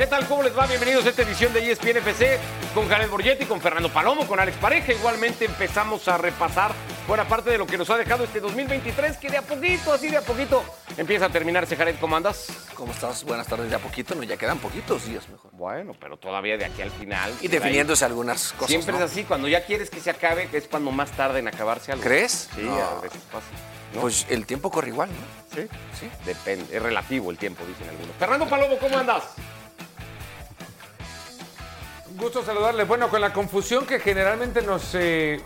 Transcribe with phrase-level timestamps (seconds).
[0.00, 0.26] ¿Qué tal?
[0.26, 0.66] ¿Cómo les va?
[0.66, 2.38] Bienvenidos a esta edición de ESPN FC
[2.72, 4.94] con Jared Borgetti, con Fernando Palomo, con Alex Pareja.
[4.94, 6.72] Igualmente empezamos a repasar
[7.06, 10.08] buena parte de lo que nos ha dejado este 2023, que de a poquito, así
[10.08, 10.64] de a poquito,
[10.96, 11.76] empieza a terminarse.
[11.76, 12.46] Jared, ¿cómo andas?
[12.72, 13.24] ¿Cómo estás?
[13.24, 13.68] Buenas tardes.
[13.68, 15.50] De a poquito, no, ya quedan poquitos días mejor.
[15.52, 17.34] Bueno, pero todavía de aquí al final.
[17.42, 18.68] Y definiéndose algunas cosas.
[18.68, 19.04] Siempre ¿no?
[19.04, 22.02] es así, cuando ya quieres que se acabe, es cuando más tarde en acabarse algo.
[22.02, 22.48] ¿Crees?
[22.54, 22.74] Sí, No.
[22.82, 23.44] a veces pasa.
[23.94, 24.00] ¿no?
[24.00, 25.54] Pues el tiempo corre igual, ¿no?
[25.54, 28.16] sí, sí, depende, es relativo el tiempo, dicen algunos.
[28.16, 29.24] Fernando Palomo, ¿cómo andas?
[32.20, 32.86] Gusto saludarles.
[32.86, 35.40] Bueno, con la confusión que generalmente nos eh,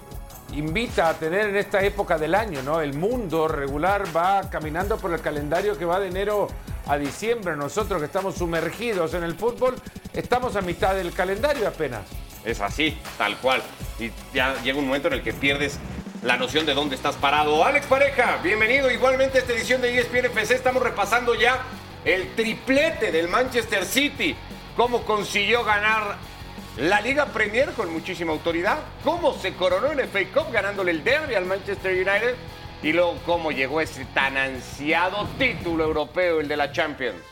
[0.55, 2.81] invita a tener en esta época del año, ¿no?
[2.81, 6.49] El mundo regular va caminando por el calendario que va de enero
[6.87, 7.55] a diciembre.
[7.55, 9.77] Nosotros que estamos sumergidos en el fútbol,
[10.13, 12.03] estamos a mitad del calendario apenas.
[12.45, 13.63] Es así, tal cual.
[14.01, 15.79] Y ya llega un momento en el que pierdes
[16.25, 17.65] la noción de dónde estás parado.
[17.65, 20.57] Alex Pareja, bienvenido igualmente a esta edición de ESPN FC.
[20.57, 21.63] Estamos repasando ya
[22.05, 24.35] el triplete del Manchester City.
[24.77, 26.34] Cómo consiguió ganar
[26.77, 28.79] la Liga Premier con muchísima autoridad.
[29.03, 32.35] Cómo se coronó en el FA Cup ganándole el derby al Manchester United.
[32.83, 37.23] Y luego cómo llegó ese tan ansiado título europeo, el de la Champions.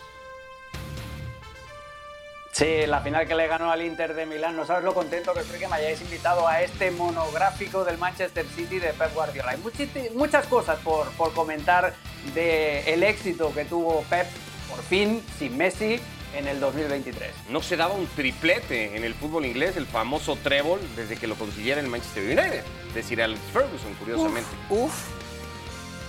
[2.53, 4.57] Sí, la final que le ganó al Inter de Milán.
[4.57, 8.47] No sabes lo contento que estoy que me hayáis invitado a este monográfico del Manchester
[8.47, 9.53] City de Pep Guardiola.
[9.53, 11.95] Hay muchas cosas por, por comentar
[12.35, 14.27] del éxito que tuvo Pep,
[14.69, 15.99] por fin, sin Messi,
[16.35, 17.31] en el 2023.
[17.51, 21.35] no se daba un triplete en el fútbol inglés, el famoso trébol, desde que lo
[21.35, 22.65] consiguiera el Manchester United.
[22.89, 24.49] Es decir, Alex Ferguson, curiosamente.
[24.71, 24.93] Uf.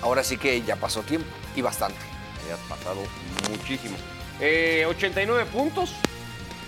[0.02, 1.98] Ahora sí que ya pasó tiempo y bastante.
[2.48, 3.00] Ya ha pasado
[3.50, 3.96] muchísimo.
[4.40, 5.94] Eh, 89 puntos,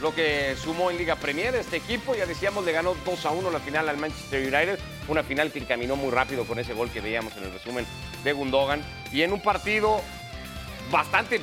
[0.01, 2.15] lo que sumó en Liga Premier este equipo.
[2.15, 4.79] Ya decíamos, le ganó 2 a 1 la final al Manchester United.
[5.09, 7.87] Una final que encaminó muy rápido con ese gol que veíamos en el resumen
[8.25, 8.83] de Gundogan.
[9.13, 10.01] Y en un partido
[10.91, 11.43] bastante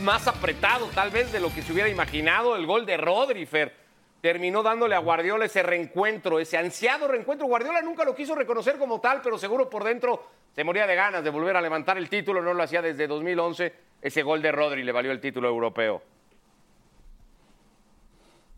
[0.00, 2.56] más apretado, tal vez, de lo que se hubiera imaginado.
[2.56, 3.74] El gol de Rodri, Fer,
[4.20, 7.46] terminó dándole a Guardiola ese reencuentro, ese ansiado reencuentro.
[7.46, 11.22] Guardiola nunca lo quiso reconocer como tal, pero seguro por dentro se moría de ganas
[11.22, 12.42] de volver a levantar el título.
[12.42, 13.72] No lo hacía desde 2011.
[14.02, 16.02] Ese gol de Rodri le valió el título europeo.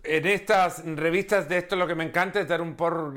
[0.05, 3.13] En estas revistas de esto lo que me encanta es dar un par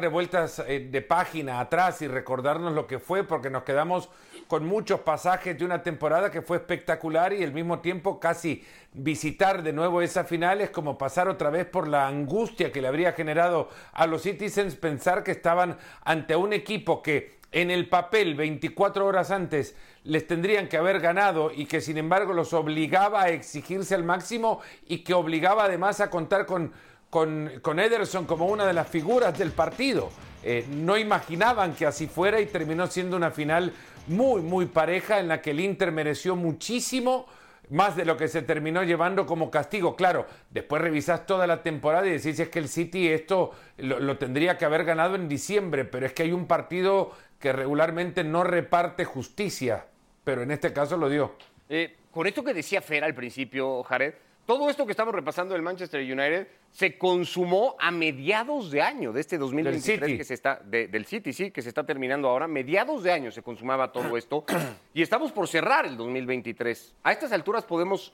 [0.00, 4.08] de vueltas eh, de página atrás y recordarnos lo que fue, porque nos quedamos
[4.50, 9.62] con muchos pasajes de una temporada que fue espectacular y al mismo tiempo casi visitar
[9.62, 13.12] de nuevo esa final es como pasar otra vez por la angustia que le habría
[13.12, 19.06] generado a los Citizens pensar que estaban ante un equipo que en el papel 24
[19.06, 23.94] horas antes les tendrían que haber ganado y que sin embargo los obligaba a exigirse
[23.94, 26.72] al máximo y que obligaba además a contar con,
[27.08, 30.10] con, con Ederson como una de las figuras del partido.
[30.42, 33.74] Eh, no imaginaban que así fuera y terminó siendo una final
[34.10, 37.26] muy, muy pareja en la que el Inter mereció muchísimo
[37.70, 39.94] más de lo que se terminó llevando como castigo.
[39.94, 44.58] Claro, después revisás toda la temporada y decís es que el City esto lo, tendría
[44.58, 49.04] que haber ganado en diciembre, pero es que hay un partido que regularmente no reparte
[49.04, 49.86] justicia,
[50.24, 51.36] pero en este caso lo dio.
[51.68, 54.14] Eh, con esto que decía Fer al principio, Jared,
[54.50, 59.20] todo esto que estamos repasando del Manchester United se consumó a mediados de año de
[59.20, 60.18] este 2023 City.
[60.18, 62.48] que se está de- del City, sí, que se está terminando ahora.
[62.48, 64.44] Mediados de año se consumaba todo esto
[64.92, 66.96] y estamos por cerrar el 2023.
[67.04, 68.12] A estas alturas podemos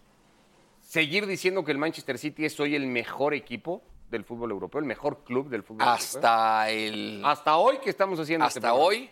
[0.82, 3.80] seguir diciendo que el Manchester City es hoy el mejor equipo
[4.10, 5.94] del fútbol europeo, el mejor club del fútbol europeo.
[5.94, 7.22] Hasta el.
[7.24, 9.08] Hasta hoy que estamos haciendo este Hasta hoy.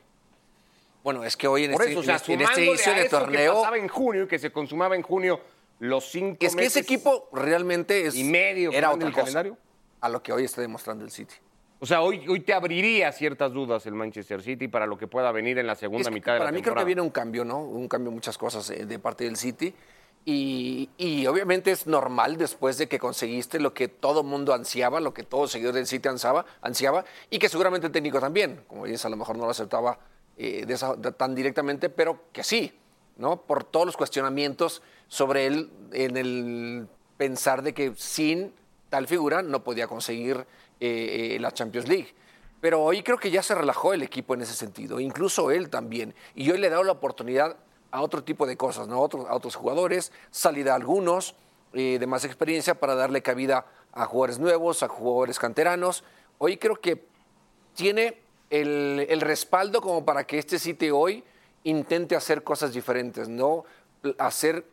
[1.03, 2.93] Bueno, es que hoy en Por este, eso, o sea, en este- en este inicio
[2.95, 3.55] de que torneo.
[3.55, 5.41] pasaba en junio que se consumaba en junio
[5.81, 9.09] los cinco Es que ese equipo realmente es, y medio que era van en otra
[9.09, 9.59] el cosa calendario.
[10.01, 11.35] a lo que hoy está demostrando el City.
[11.81, 15.31] O sea, hoy, hoy te abriría ciertas dudas el Manchester City para lo que pueda
[15.33, 16.85] venir en la segunda Es que mitad de la para mí creo temporada.
[16.85, 17.59] que viene un cambio, ¿no?
[17.63, 19.75] Un cambio en muchas cosas eh, de parte del City.
[20.27, 25.13] Y, y obviamente es normal después de que conseguiste lo que todo mundo ansiaba, lo
[25.13, 29.05] que todo seguidor del City ansiaba, ansiaba y que seguramente el técnico también, como dices,
[29.05, 29.99] a lo mejor no lo aceptaba
[30.39, 32.73] eh, de esa- de- tan directamente, pero que sí,
[33.17, 33.43] ¿no?
[33.43, 38.53] Por todos los cuestionamientos sobre él en el pensar de que sin
[38.91, 40.47] tal figura no podía conseguir
[40.81, 42.15] eh, eh, la Champions League.
[42.61, 46.15] Pero hoy creo que ya se relajó el equipo en ese sentido, incluso él también.
[46.35, 47.57] Y hoy le he dado la oportunidad
[47.91, 48.97] a otro tipo de cosas, ¿no?
[48.97, 51.35] a, otros, a otros jugadores, salida a algunos
[51.75, 56.05] eh, de más experiencia para darle cabida a jugadores nuevos, a jugadores canteranos.
[56.39, 57.05] Hoy creo que
[57.75, 58.19] tiene
[58.51, 61.23] el, el respaldo como para que este sitio hoy
[61.65, 63.65] intente hacer cosas diferentes, no
[64.19, 64.65] hacer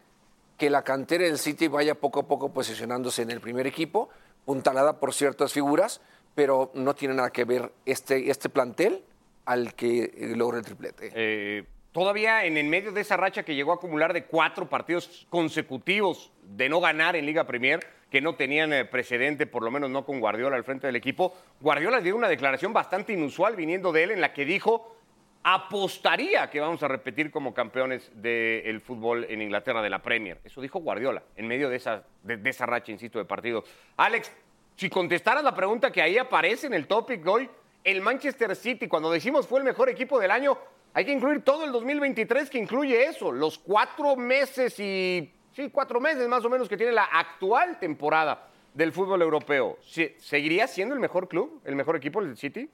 [0.57, 4.09] que la cantera del City vaya poco a poco posicionándose en el primer equipo,
[4.45, 6.01] puntalada por ciertas figuras,
[6.35, 9.03] pero no tiene nada que ver este, este plantel
[9.45, 11.11] al que logra el triplete.
[11.15, 15.25] Eh, todavía en el medio de esa racha que llegó a acumular de cuatro partidos
[15.29, 17.79] consecutivos de no ganar en Liga Premier,
[18.11, 21.33] que no tenían eh, precedente, por lo menos no con Guardiola al frente del equipo.
[21.61, 24.95] Guardiola dio una declaración bastante inusual viniendo de él en la que dijo
[25.43, 30.39] apostaría que vamos a repetir como campeones del fútbol en Inglaterra de la Premier.
[30.43, 33.63] Eso dijo Guardiola en medio de esa, de, esa racha, insisto, de partido.
[33.97, 34.31] Alex,
[34.75, 37.49] si contestaras la pregunta que ahí aparece en el topic hoy,
[37.83, 40.57] el Manchester City, cuando decimos fue el mejor equipo del año,
[40.93, 45.99] hay que incluir todo el 2023 que incluye eso, los cuatro meses y, sí, cuatro
[45.99, 49.77] meses más o menos que tiene la actual temporada del fútbol europeo.
[49.81, 52.69] ¿Se- ¿Seguiría siendo el mejor club, el mejor equipo, el City?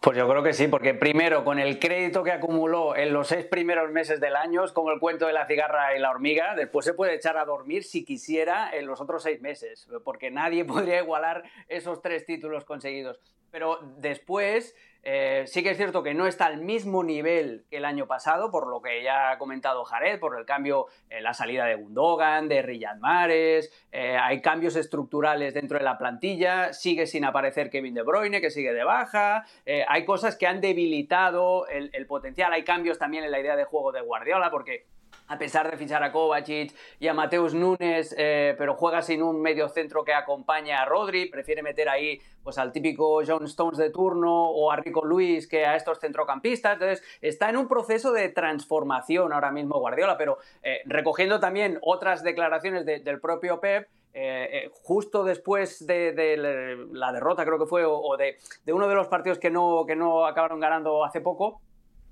[0.00, 3.44] Pues yo creo que sí, porque primero, con el crédito que acumuló en los seis
[3.46, 6.86] primeros meses del año, es como el cuento de la cigarra y la hormiga, después
[6.86, 11.00] se puede echar a dormir si quisiera en los otros seis meses, porque nadie podría
[11.00, 13.18] igualar esos tres títulos conseguidos.
[13.50, 14.76] Pero después,
[15.10, 18.50] eh, sí que es cierto que no está al mismo nivel que el año pasado,
[18.50, 22.46] por lo que ya ha comentado Jared, por el cambio, eh, la salida de Gundogan,
[22.46, 27.94] de Riyad Mahrez, eh, hay cambios estructurales dentro de la plantilla, sigue sin aparecer Kevin
[27.94, 29.46] De Bruyne, que sigue de baja,
[29.88, 33.64] hay cosas que han debilitado el, el potencial, hay cambios también en la idea de
[33.64, 34.84] juego de Guardiola, porque
[35.28, 39.40] a pesar de fichar a Kovacic y a Mateus Nunes, eh, pero juega sin un
[39.40, 43.90] medio centro que acompaña a Rodri, prefiere meter ahí pues al típico John Stones de
[43.90, 46.74] turno o a Rico Luis que a estos centrocampistas.
[46.74, 52.22] Entonces, está en un proceso de transformación ahora mismo Guardiola, pero eh, recogiendo también otras
[52.22, 57.98] declaraciones de- del propio Pep, eh, justo después de, la derrota, creo que fue, o,
[58.00, 61.60] o de, de uno de los partidos que no, que no acabaron ganando hace poco,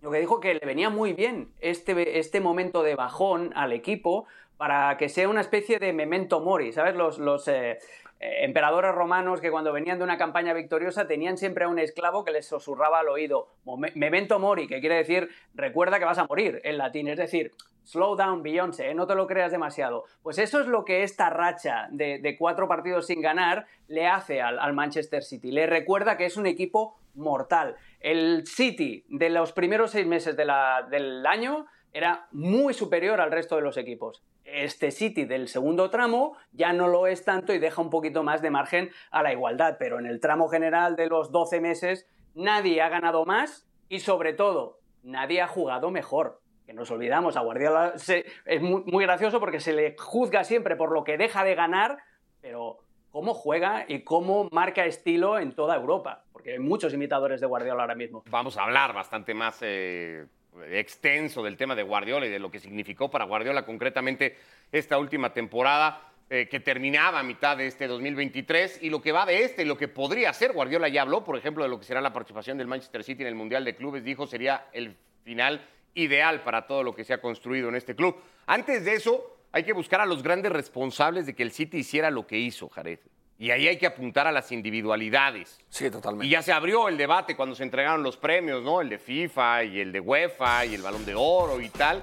[0.06, 4.26] lo que dijo que le venía muy bien este, este momento de bajón al equipo
[4.56, 6.94] para que sea una especie de memento mori, ¿sabes?
[6.94, 7.72] Los, los eh,
[8.20, 12.24] eh, emperadores romanos que cuando venían de una campaña victoriosa tenían siempre a un esclavo
[12.24, 16.26] que les susurraba al oído, "Mome- memento mori, que quiere decir recuerda que vas a
[16.28, 17.50] morir en latín, es decir,
[17.82, 18.94] slow down, Beyoncé, ¿eh?
[18.94, 20.04] no te lo creas demasiado.
[20.22, 24.40] Pues eso es lo que esta racha de, de cuatro partidos sin ganar le hace
[24.40, 25.50] al, al Manchester City.
[25.50, 27.76] Le recuerda que es un equipo mortal.
[28.06, 33.62] El City de los primeros seis meses del año era muy superior al resto de
[33.62, 34.22] los equipos.
[34.44, 38.42] Este City del segundo tramo ya no lo es tanto y deja un poquito más
[38.42, 42.06] de margen a la igualdad, pero en el tramo general de los 12 meses
[42.36, 46.40] nadie ha ganado más y sobre todo nadie ha jugado mejor.
[46.64, 51.02] Que nos olvidamos, a Guardiola es muy gracioso porque se le juzga siempre por lo
[51.02, 51.98] que deja de ganar,
[52.40, 52.78] pero
[53.10, 56.25] cómo juega y cómo marca estilo en toda Europa,
[56.58, 58.24] muchos imitadores de Guardiola ahora mismo.
[58.30, 60.26] Vamos a hablar bastante más eh,
[60.70, 64.36] extenso del tema de Guardiola y de lo que significó para Guardiola concretamente
[64.72, 69.26] esta última temporada eh, que terminaba a mitad de este 2023 y lo que va
[69.26, 70.52] de este y lo que podría ser.
[70.52, 73.28] Guardiola ya habló, por ejemplo, de lo que será la participación del Manchester City en
[73.28, 74.02] el Mundial de Clubes.
[74.02, 75.64] Dijo sería el final
[75.94, 78.16] ideal para todo lo que se ha construido en este club.
[78.46, 82.10] Antes de eso, hay que buscar a los grandes responsables de que el City hiciera
[82.10, 82.98] lo que hizo, Jared.
[83.38, 85.58] Y ahí hay que apuntar a las individualidades.
[85.68, 86.26] Sí, totalmente.
[86.26, 88.80] Y ya se abrió el debate cuando se entregaron los premios, ¿no?
[88.80, 92.02] El de FIFA y el de UEFA y el Balón de Oro y tal.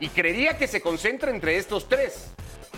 [0.00, 2.32] Y creería que se concentra entre estos tres.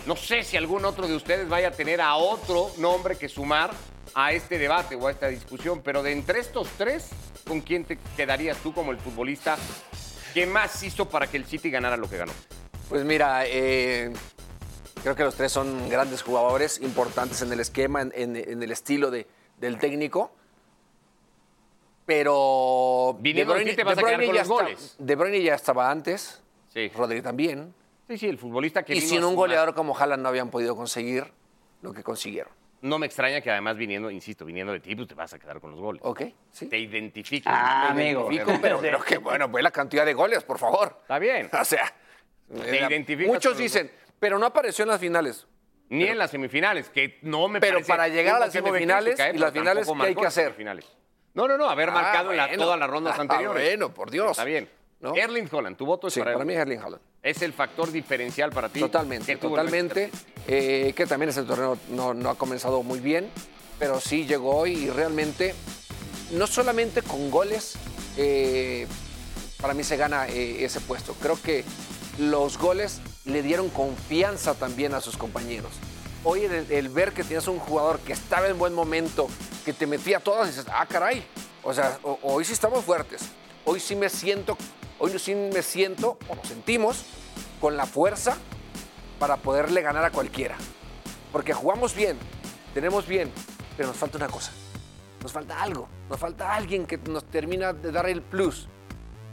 [0.05, 3.71] No sé si algún otro de ustedes vaya a tener a otro nombre que sumar
[4.15, 7.09] a este debate o a esta discusión, pero de entre estos tres,
[7.47, 9.57] ¿con quién te quedarías tú como el futbolista
[10.33, 12.33] que más hizo para que el City ganara lo que ganó?
[12.89, 14.11] Pues mira, eh,
[15.03, 18.71] creo que los tres son grandes jugadores, importantes en el esquema, en, en- en el
[18.71, 19.27] estilo de-
[19.59, 20.31] del técnico.
[22.05, 23.17] Pero.
[23.19, 24.95] Viniendo de te vas Bruyne quedar con ya los está- goles.
[24.99, 26.41] De Bruyne ya estaba antes.
[26.69, 26.89] Sí.
[26.95, 27.73] Rodri también.
[28.09, 30.49] Sí, sí, el futbolista que Y vino sin a un goleador como Haaland no habían
[30.49, 31.31] podido conseguir
[31.81, 32.51] lo que consiguieron.
[32.81, 35.61] No me extraña que además viniendo, insisto, viniendo de ti, pues te vas a quedar
[35.61, 36.01] con los goles.
[36.03, 36.21] ¿Ok?
[36.51, 36.67] Sí.
[36.67, 37.53] Te identificas.
[37.55, 38.29] Ah, Te amigo.
[38.29, 38.47] identificas.
[38.55, 40.97] Fico, pero creo que, bueno, pues la cantidad de goles, por favor.
[41.03, 41.49] Está bien.
[41.53, 41.93] O sea,
[42.53, 43.89] Te eh, identificas con muchos los dicen,
[44.23, 45.45] pero no apareció en las finales.
[45.89, 49.33] Ni en las semifinales, que no me Pero parece para llegar a las semifinales, ¿eh?
[49.35, 50.55] y las finales, ¿qué hay que hacer?
[51.33, 53.67] No, no, no, haber Ah, marcado en la- todas las rondas Ah, anteriores.
[53.67, 54.31] bueno, por Dios.
[54.31, 54.69] Está bien.
[55.01, 55.13] ¿No?
[55.13, 57.01] Erling Holland, tu voto es Sí, para, mí es Erling Haaland.
[57.21, 58.79] Es el factor diferencial para ti.
[58.79, 60.09] Totalmente, totalmente.
[60.47, 63.29] eh, que también ese torneo no, no ha comenzado muy bien,
[63.77, 65.53] pero sí llegó y realmente,
[66.31, 67.77] no solamente con goles,
[68.15, 68.87] eh,
[69.59, 71.13] para mí se gana eh, ese puesto.
[71.21, 71.65] Creo que
[72.19, 75.71] los goles le dieron confianza también a sus compañeros.
[76.25, 79.27] Hoy el, ver que tienes un jugador que estaba en buen momento,
[79.65, 81.25] que te metía todas, dices, ah, caray.
[81.63, 83.21] O sea, ho- hoy sí estamos fuertes.
[83.65, 84.57] Hoy sí me siento,
[84.99, 87.03] hoy sí me siento, o nos sentimos,
[87.59, 88.37] con la fuerza
[89.19, 90.55] para poderle ganar a cualquiera.
[91.31, 92.17] Porque jugamos bien,
[92.73, 93.31] tenemos bien,
[93.75, 94.51] pero nos falta una cosa.
[95.21, 95.87] Nos falta algo.
[96.09, 98.67] Nos falta alguien que nos termina de dar el plus.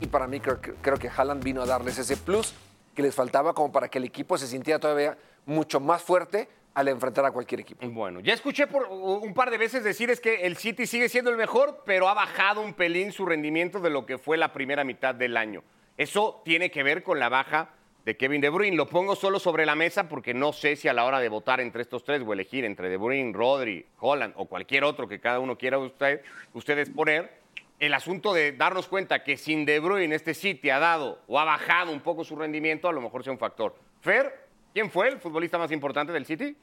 [0.01, 2.53] Y para mí creo, creo que Haaland vino a darles ese plus
[2.95, 5.17] que les faltaba como para que el equipo se sintiera todavía
[5.47, 7.87] mucho más fuerte al enfrentar a cualquier equipo.
[7.89, 11.31] Bueno, ya escuché por un par de veces decir es que el City sigue siendo
[11.31, 14.85] el mejor, pero ha bajado un pelín su rendimiento de lo que fue la primera
[14.85, 15.63] mitad del año.
[15.97, 17.71] Eso tiene que ver con la baja
[18.05, 18.77] de Kevin De Bruyne.
[18.77, 21.61] Lo pongo solo sobre la mesa porque no sé si a la hora de votar
[21.61, 25.41] entre estos tres o elegir entre De Bruyne, Rodri, Holland o cualquier otro que cada
[25.41, 26.23] uno quiera usted,
[26.55, 27.40] ustedes poner,
[27.81, 31.45] el asunto de darnos cuenta que sin De Bruyne este City ha dado o ha
[31.45, 33.75] bajado un poco su rendimiento, a lo mejor sea un factor.
[34.01, 36.55] Fer, ¿quién fue el futbolista más importante del City?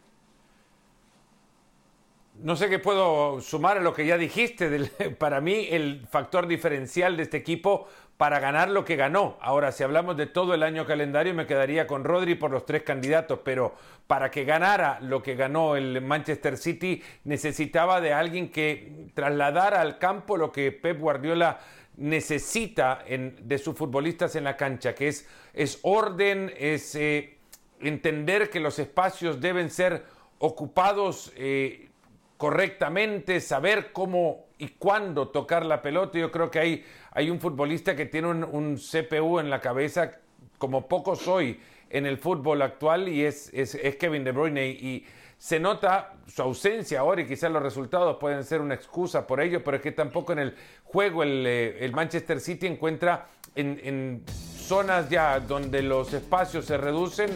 [2.36, 4.70] No sé qué puedo sumar a lo que ya dijiste.
[5.18, 9.38] Para mí, el factor diferencial de este equipo para ganar lo que ganó.
[9.42, 12.82] Ahora, si hablamos de todo el año calendario, me quedaría con Rodri por los tres
[12.82, 13.76] candidatos, pero
[14.08, 20.00] para que ganara lo que ganó el Manchester City, necesitaba de alguien que trasladara al
[20.00, 21.60] campo lo que Pep Guardiola
[21.98, 27.38] necesita de sus futbolistas en la cancha, que es, es orden, es eh,
[27.82, 30.06] entender que los espacios deben ser
[30.40, 31.90] ocupados eh,
[32.38, 36.18] correctamente, saber cómo y cuándo tocar la pelota.
[36.18, 36.86] Yo creo que hay,
[37.18, 40.12] hay un futbolista que tiene un, CPU en la cabeza
[40.60, 41.60] como pocos hoy
[41.90, 44.68] en el fútbol actual y es, es, Kevin De Bruyne.
[44.68, 45.06] Y, y,
[45.40, 49.64] se nota su ausencia ahora y quizás los resultados pueden ser una excusa por ello,
[49.64, 54.24] pero es que tampoco en el juego el, eh, el Manchester City encuentra en, en,
[54.28, 57.30] zonas ya donde los espacios se reducen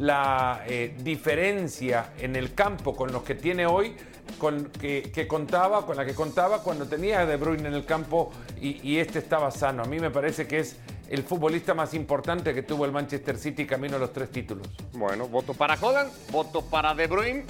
[0.00, 3.94] la eh, diferencia en el campo con los que tiene hoy
[4.38, 7.84] con que, que, contaba, con la que contaba cuando tenía a De Bruyne en el
[7.84, 8.30] campo
[8.60, 9.82] y, este estaba sano.
[9.82, 10.76] A mí me parece que es
[11.08, 14.68] el futbolista más importante que tuvo el Manchester City camino a los tres títulos.
[14.92, 17.44] Bueno, voto para Holland, voto para De Bruyne.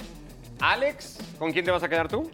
[0.59, 2.29] Alex, ¿con quién te vas a quedar tú?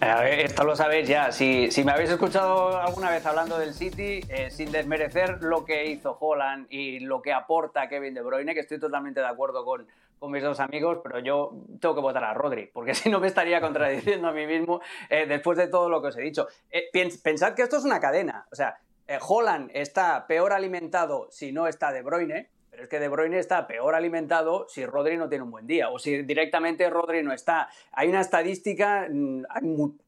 [0.00, 1.32] A ver, esto lo sabéis ya.
[1.32, 5.86] Si, si, me habéis escuchado alguna vez hablando del City, eh, sin desmerecer lo que
[5.86, 9.86] hizo Holland y lo que aporta Kevin De Bruyne, que estoy totalmente de acuerdo con,
[10.18, 13.28] con mis dos amigos, pero yo tengo que votar a Rodri, porque si no me
[13.28, 16.46] estaría contradiciendo a mí mismo eh, después de todo lo que os he dicho.
[16.70, 16.90] Eh,
[17.22, 18.46] pensad que esto es una cadena.
[18.52, 18.78] O sea,
[19.26, 23.94] Holland está peor alimentado si no está De Bruyne, es que De Bruyne está peor
[23.94, 27.68] alimentado si Rodri no tiene un buen día o si directamente Rodri no está.
[27.92, 29.62] Hay una estadística, mm, hay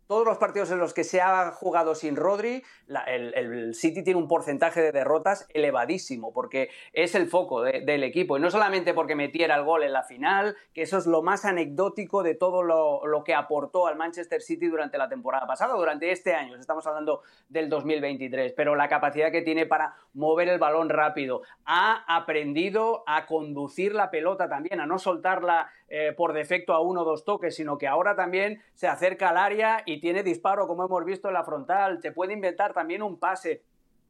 [0.09, 2.65] todos los partidos en los que se ha jugado sin Rodri,
[3.07, 8.39] el, City tiene un porcentaje de derrotas elevadísimo, porque es el foco de, del equipo.
[8.39, 11.45] Y no solamente porque metiera el gol en la final, que eso es lo más
[11.45, 16.35] anecdótico de todo lo que aportó al Manchester City durante la temporada pasada, durante este
[16.35, 21.43] año, estamos hablando del 2023, pero la capacidad que tiene para mover el balón rápido.
[21.67, 27.03] Ha aprendido a conducir la pelota también, a no soltarla eh, por defecto a uno
[27.03, 30.85] o dos toques, sino que ahora también se acerca al área y tiene disparo, como
[30.85, 33.63] hemos visto en la frontal, se puede inventar también un pase.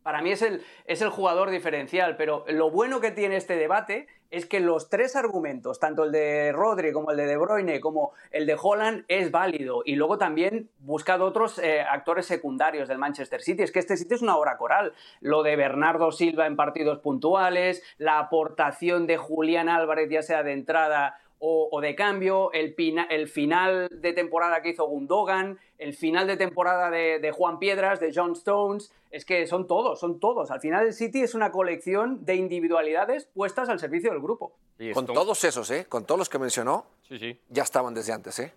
[0.03, 4.07] Para mí es el, es el jugador diferencial, pero lo bueno que tiene este debate
[4.31, 8.13] es que los tres argumentos, tanto el de Rodri como el de De Bruyne como
[8.31, 9.83] el de Holland, es válido.
[9.85, 13.63] Y luego también buscado otros eh, actores secundarios del Manchester City.
[13.63, 14.93] Es que este sitio es una obra coral.
[15.21, 20.53] Lo de Bernardo Silva en partidos puntuales, la aportación de Julián Álvarez, ya sea de
[20.53, 25.95] entrada o, o, de cambio, el, pina, el, final de temporada que hizo Gundogan, el
[25.95, 30.19] final de temporada de, de, Juan Piedras, de John Stones, es que son todos, son
[30.21, 30.51] todos.
[30.51, 34.57] Al final el City es una colección de individualidades puestas al servicio del grupo.
[34.79, 35.87] Sí, con todos esos, ¿eh?
[35.89, 37.41] con todos los que mencionó, sí, sí.
[37.49, 38.53] ya estaban desde antes, ¿eh?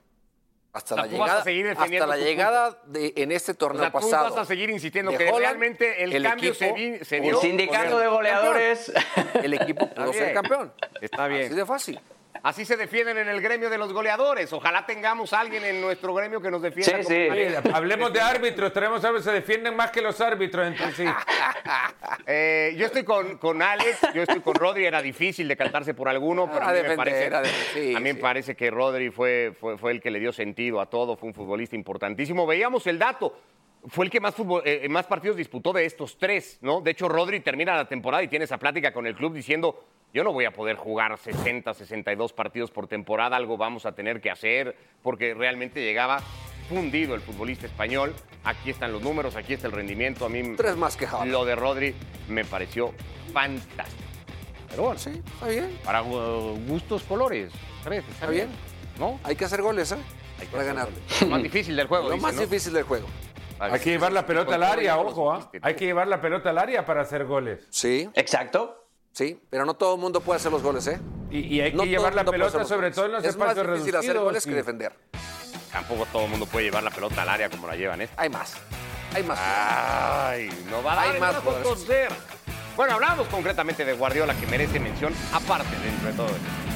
[0.73, 4.29] Hasta la llegada, hasta la llegada de, en este torneo o sea, pasado.
[4.29, 7.19] Tú vas a seguir insistiendo que Holland, realmente el, el cambio equipo, se, vi, se
[7.19, 7.31] dio.
[7.31, 8.89] El sindicato de goleadores.
[9.43, 10.71] El equipo pudo ser campeón.
[11.01, 11.47] Está bien.
[11.47, 11.99] Así de fácil.
[12.43, 14.51] Así se defienden en el gremio de los goleadores.
[14.51, 17.03] Ojalá tengamos a alguien en nuestro gremio que nos defienda.
[17.03, 17.69] Sí, sí.
[17.71, 18.73] Hablemos de árbitros.
[18.73, 21.05] Tenemos árbitros, se defienden más que los árbitros entre sí.
[22.25, 24.85] eh, yo estoy con, con, Alex, yo estoy con Rodri.
[24.85, 27.29] Era difícil decantarse por alguno, pero a, a mí, defender, me, parece,
[27.73, 28.15] sí, a mí sí.
[28.15, 31.15] me parece que Rodri fue, fue, fue el que le dio sentido a todo.
[31.17, 32.47] Fue un futbolista importantísimo.
[32.47, 33.35] Veíamos el dato
[33.87, 36.81] fue el que más, fútbol, eh, más, partidos disputó de estos tres, ¿no?
[36.81, 39.83] De hecho, Rodri termina la temporada y tiene esa plática con el club diciendo,
[40.13, 44.21] yo no voy a poder jugar 60, 62 partidos por temporada, algo vamos a tener
[44.21, 46.21] que hacer, porque realmente llegaba
[46.67, 48.13] fundido el futbolista español.
[48.43, 50.25] Aquí están los números, aquí está el rendimiento.
[50.25, 51.95] A mí tres más que lo de Rodri
[52.29, 52.93] me pareció
[53.33, 54.01] fantástico.
[54.69, 55.77] Pero bueno, sí, está bien.
[55.83, 57.51] Para uh, gustos, colores.
[57.83, 58.03] ¿Crees?
[58.03, 58.47] Está, está bien.
[58.47, 58.59] bien.
[58.99, 59.19] ¿No?
[59.23, 59.97] Hay que hacer goles, ¿eh?
[60.39, 60.95] Hay que para ganarle.
[61.21, 62.07] Lo más difícil del juego.
[62.07, 62.41] Lo dice, más ¿no?
[62.41, 63.07] difícil del juego.
[63.59, 65.59] Hay que llevar la pelota al área, ojo, ¿eh?
[65.61, 67.67] Hay que llevar la pelota al área para hacer goles.
[67.69, 68.09] Sí.
[68.15, 68.81] Exacto.
[69.13, 70.99] Sí, pero no todo el mundo puede hacer los goles, ¿eh?
[71.29, 73.67] Y, y hay no que llevar la pelota sobre todo en los es espacios más
[73.67, 74.05] difícil reducidos.
[74.05, 74.49] hacer goles y...
[74.49, 74.93] que defender.
[75.71, 78.09] Tampoco todo el mundo puede llevar la pelota al área como la llevan, ¿eh?
[78.17, 78.53] Hay más.
[79.13, 79.39] Hay más.
[79.41, 81.35] Ay, no va a dar Hay más.
[82.75, 86.70] Bueno, hablamos concretamente de Guardiola, que merece mención aparte dentro de todo esto.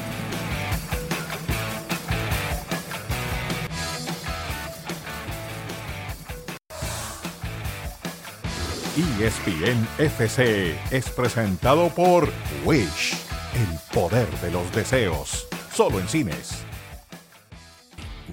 [8.95, 12.31] ESPN FC es presentado por
[12.63, 13.13] Wish,
[13.53, 16.65] el poder de los deseos, solo en cines.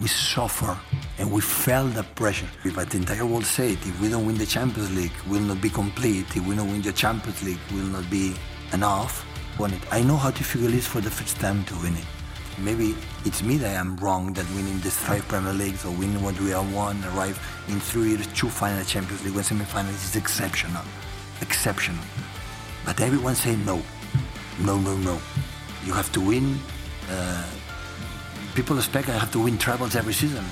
[0.00, 0.76] we suffer
[1.18, 2.48] and we felt the pressure.
[2.74, 5.70] But the entire world said, if we don't win the Champions League, we'll not be
[5.70, 6.26] complete.
[6.36, 8.34] If we don't win the Champions League, we'll not be
[8.72, 9.26] enough.
[9.60, 9.92] It.
[9.92, 12.21] I know how difficult it is for the first time to win it.
[12.62, 16.22] Maybe it's me that I am wrong that winning these five Premier Leagues or winning
[16.22, 17.36] what we have won, arrive
[17.68, 20.84] in three years, two final Champions League, one semi-finals is exceptional,
[21.40, 22.04] exceptional.
[22.84, 23.82] But everyone say no,
[24.60, 25.20] no, no, no.
[25.84, 26.56] You have to win.
[27.10, 27.44] Uh,
[28.54, 30.44] people expect I have to win trebles every season.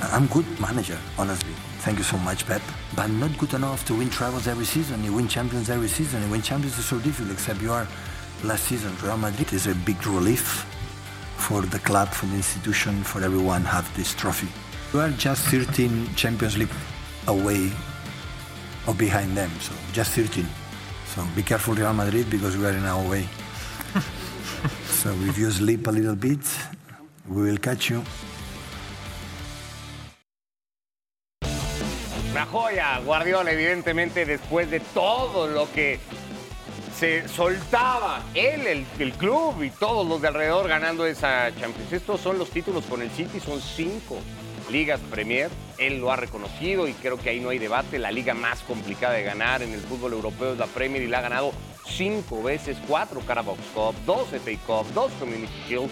[0.00, 1.52] I'm good manager, honestly.
[1.80, 2.62] Thank you so much, Pep.
[2.94, 5.02] But I'm not good enough to win trebles every season.
[5.02, 6.22] You win champions every season.
[6.22, 7.88] You win champions is so difficult, except you are
[8.44, 8.94] last season.
[9.02, 10.64] Real Madrid is a big relief
[11.40, 14.48] for the club, for the institution, for everyone have this trophy.
[14.92, 16.74] We are just 13 Champions League
[17.26, 17.72] away
[18.86, 20.46] or behind them, so just 13.
[21.06, 23.26] So be careful, Real Madrid, because we are in our way.
[24.86, 26.40] so if you sleep a little bit,
[27.28, 28.02] we will catch you.
[32.30, 35.98] Una joya, Guardiola, evidentemente, después de todo lo que
[37.00, 41.90] se soltaba él, el, club y todos los de alrededor ganando esa Champions.
[41.90, 44.18] Estos son los títulos con el City, son cinco
[44.70, 45.48] ligas Premier.
[45.78, 47.98] Él lo ha reconocido y creo que ahí no hay debate.
[47.98, 51.20] La liga más complicada de ganar en el fútbol europeo es la Premier y la
[51.20, 51.52] ha ganado
[51.88, 55.90] cinco veces, cuatro Carabao Cup, dos FA Cup, dos Community Shield.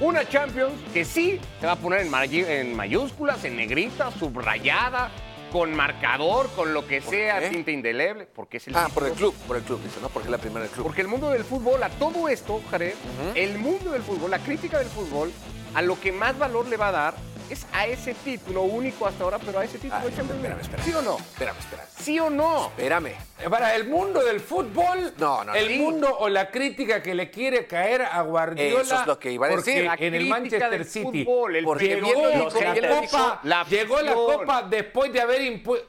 [0.00, 5.10] Una Champions que sí se va a poner en mayúsculas, en negrita, subrayada,
[5.52, 7.50] con marcador, con lo que sea, qué?
[7.50, 10.08] tinta indeleble, porque es el Ah, por el club, por el club, dice, ¿no?
[10.08, 10.84] Porque es la primera del club.
[10.86, 12.94] Porque el mundo del fútbol, a todo esto, Jared,
[13.34, 15.30] el mundo del fútbol, la crítica del fútbol,
[15.74, 17.14] a lo que más valor le va a dar
[17.52, 20.60] es a ese título único hasta ahora, pero a ese título Ay, de Champions espérame,
[20.60, 20.84] espérame.
[20.84, 21.16] ¿Sí o no?
[21.18, 21.86] Espérame, espérame.
[21.98, 22.66] ¿Sí o no?
[22.68, 23.12] Espérame.
[23.50, 25.78] Para el mundo del fútbol, No, no, el sí.
[25.78, 28.80] mundo o la crítica que le quiere caer a Guardiola.
[28.82, 29.84] Eso es lo que iba a decir.
[29.84, 34.38] La En el Manchester City fútbol, el Porque llegó, la copa, la llegó la afición.
[34.38, 35.88] copa después de haber impuesto.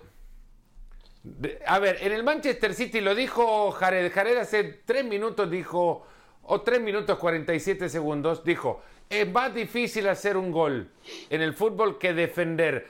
[1.67, 4.11] A ver, en el Manchester City lo dijo Jared.
[4.11, 6.05] Jared hace tres minutos dijo,
[6.41, 8.81] o tres minutos 47 segundos, dijo,
[9.13, 10.89] es más difícil hacer un gol
[11.29, 12.87] en el fútbol que defender.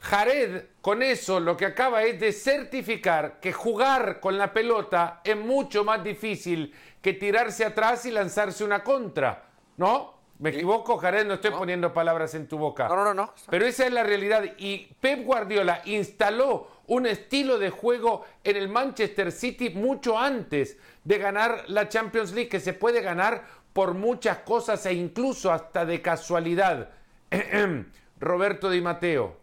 [0.00, 5.36] Jared, con eso lo que acaba es de certificar que jugar con la pelota es
[5.36, 9.44] mucho más difícil que tirarse atrás y lanzarse una contra.
[9.76, 10.14] ¿No?
[10.38, 11.26] ¿Me equivoco, Jared?
[11.26, 12.88] No estoy poniendo palabras en tu boca.
[12.88, 13.32] No, no, no, no.
[13.48, 14.44] Pero esa es la realidad.
[14.58, 21.18] Y Pep Guardiola instaló un estilo de juego en el Manchester City mucho antes de
[21.18, 26.00] ganar la Champions League, que se puede ganar por muchas cosas e incluso hasta de
[26.00, 26.90] casualidad.
[28.20, 29.36] Roberto Di Matteo.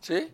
[0.00, 0.32] ¿Sí?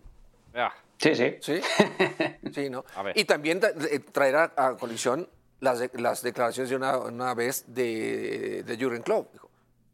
[0.55, 1.37] Ah, Sí, sí.
[1.41, 1.61] Sí.
[2.55, 2.85] Sí, ¿no?
[2.95, 3.19] A ver.
[3.19, 5.29] Y también eh, traerá a colisión
[5.61, 9.33] las, de- las declaraciones de una, una vez de, de Jurgen Klopp.
[9.33, 9.51] Dijo,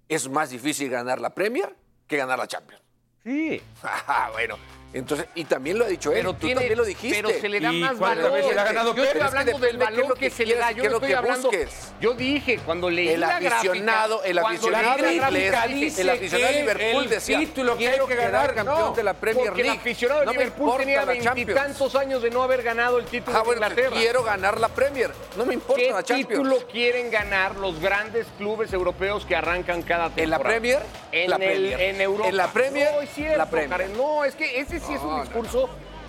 [0.08, 1.74] es más difícil ganar la Premier
[2.06, 2.82] que ganar la Champions.
[3.24, 3.62] sí.
[3.82, 4.56] Ah, bueno.
[4.94, 6.16] Entonces, y también lo ha dicho él.
[6.18, 7.22] Pero Tú tiene, también lo dijiste.
[7.22, 8.32] pero se le da ¿Y más valor.
[8.32, 10.30] veces le ha ganado yo estoy Es que hablando del qué valor lo que, que
[10.30, 10.68] se le da.
[10.68, 11.48] qué Yo lo estoy que hablando.
[11.50, 11.92] busques.
[12.00, 15.74] Yo dije cuando leí El la gráfica, aficionado- el cuando aficionado leí la inglés gráfica,
[15.74, 18.78] dice el aficionado de que Liverpool el decía, título que hay quiero que ganar, campeón
[18.80, 19.80] no, de la Premier Porque el League.
[19.80, 21.34] aficionado de No Liverpool tenía la Champions.
[21.34, 23.96] veintitantos años de no haber ganado el título Ah, de bueno, Inglaterra.
[23.96, 25.10] quiero ganar la Premier.
[25.36, 26.28] No me importa ¿Qué la Champions.
[26.28, 30.24] título quieren ganar los grandes clubes europeos que arrancan cada temporada?
[30.24, 30.78] ¿En la Premier?
[31.12, 31.80] En, La el- Premier.
[31.82, 32.28] en Europa.
[32.30, 32.90] ¿En la Premier?
[32.94, 33.90] No, es cierto, La Premier.
[33.90, 35.68] No, es que ese sí es un discurso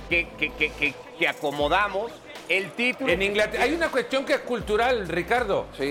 [0.09, 2.11] que, que- que- que- que acomodamos.
[2.47, 3.11] El título...
[3.11, 5.83] En Inglaterra hay una cuestión que es cultural, Ricardo, Sí.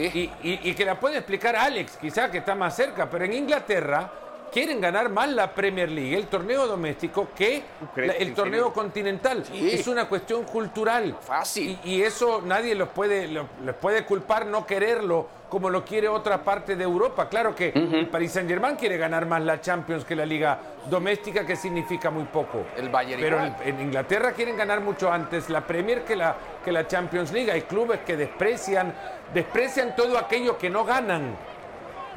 [0.43, 3.33] y, y- y que la puede explicar Alex, quizá que está más cerca, pero en
[3.35, 4.11] Inglaterra
[4.51, 7.63] quieren ganar más la Premier League, el torneo doméstico, que
[7.97, 9.45] la- el torneo continental.
[9.45, 9.71] Sí.
[9.73, 11.17] Es una cuestión cultural.
[11.21, 11.79] Fácil.
[11.85, 16.09] Y, y eso nadie los puede, lo- les puede culpar no quererlo como lo quiere
[16.09, 17.27] otra parte de Europa.
[17.31, 20.59] Claro que el Paris Saint Germain quiere ganar más la Champions que la liga
[20.91, 22.67] doméstica, que significa muy poco.
[22.77, 23.57] El Bayern Pero igual.
[23.65, 27.51] en, en Inglaterra quieren ganar mucho antes la Premier que la, que la Champions League.
[27.51, 28.93] Hay clubes que desprecian,
[29.33, 31.35] desprecian todo aquello que no ganan.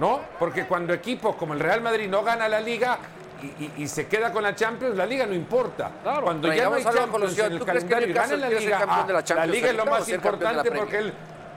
[0.01, 0.19] ¿No?
[0.39, 2.97] Porque cuando equipos como el Real Madrid no gana la liga
[3.39, 5.91] y, y- y se queda con la Champions, la liga no importa.
[6.23, 8.79] Cuando ya no hay Champions en el ¿Tú crees que calendario y ganan la liga,
[8.79, 11.13] la ah, liga es lo más importante porque Premier?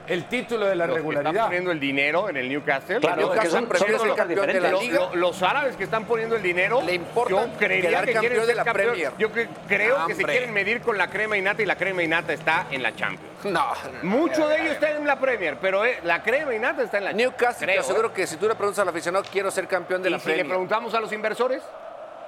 [0.07, 1.45] El título de la Los que están regularidad.
[1.45, 2.99] poniendo el dinero en el Newcastle.
[2.99, 4.95] Claro, son- son cosas campeón de la liga.
[4.99, 8.35] lo- los árabes que están poniendo el dinero, Le importa yo creería que quieren campeón
[8.39, 8.87] ser de la campeón.
[8.91, 9.11] Premier.
[9.17, 12.33] Yo cre- creo que se quieren medir con la crema innata y la crema innata
[12.33, 13.45] está en la Champions.
[13.45, 13.65] No.
[14.03, 17.13] Mucho de ello está en la Premier, pero eh, la crema innata está en la
[17.13, 18.11] Newcastle, te creo, aseguro ¿eh?
[18.15, 20.33] que si tú le preguntas al aficionado, quiero ser campeón de ¿Y la si le
[20.35, 20.47] Premier.
[20.55, 21.61] preguntamos a los inversores?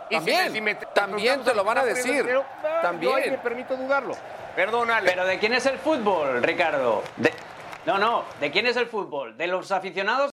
[0.10, 2.14] ¿Y si También, me- si me- también te lo los van a decir.
[2.24, 2.46] dinero,
[2.82, 3.12] También.
[3.12, 4.16] Yo ahí me permito dudarlo.
[4.56, 5.10] Perdónale.
[5.12, 7.04] Pero ¿de quién es el fútbol, Ricardo?
[7.18, 7.34] De-
[7.88, 9.38] No, no, ¿de quién es el fútbol?
[9.38, 10.30] ¿De los aficionados?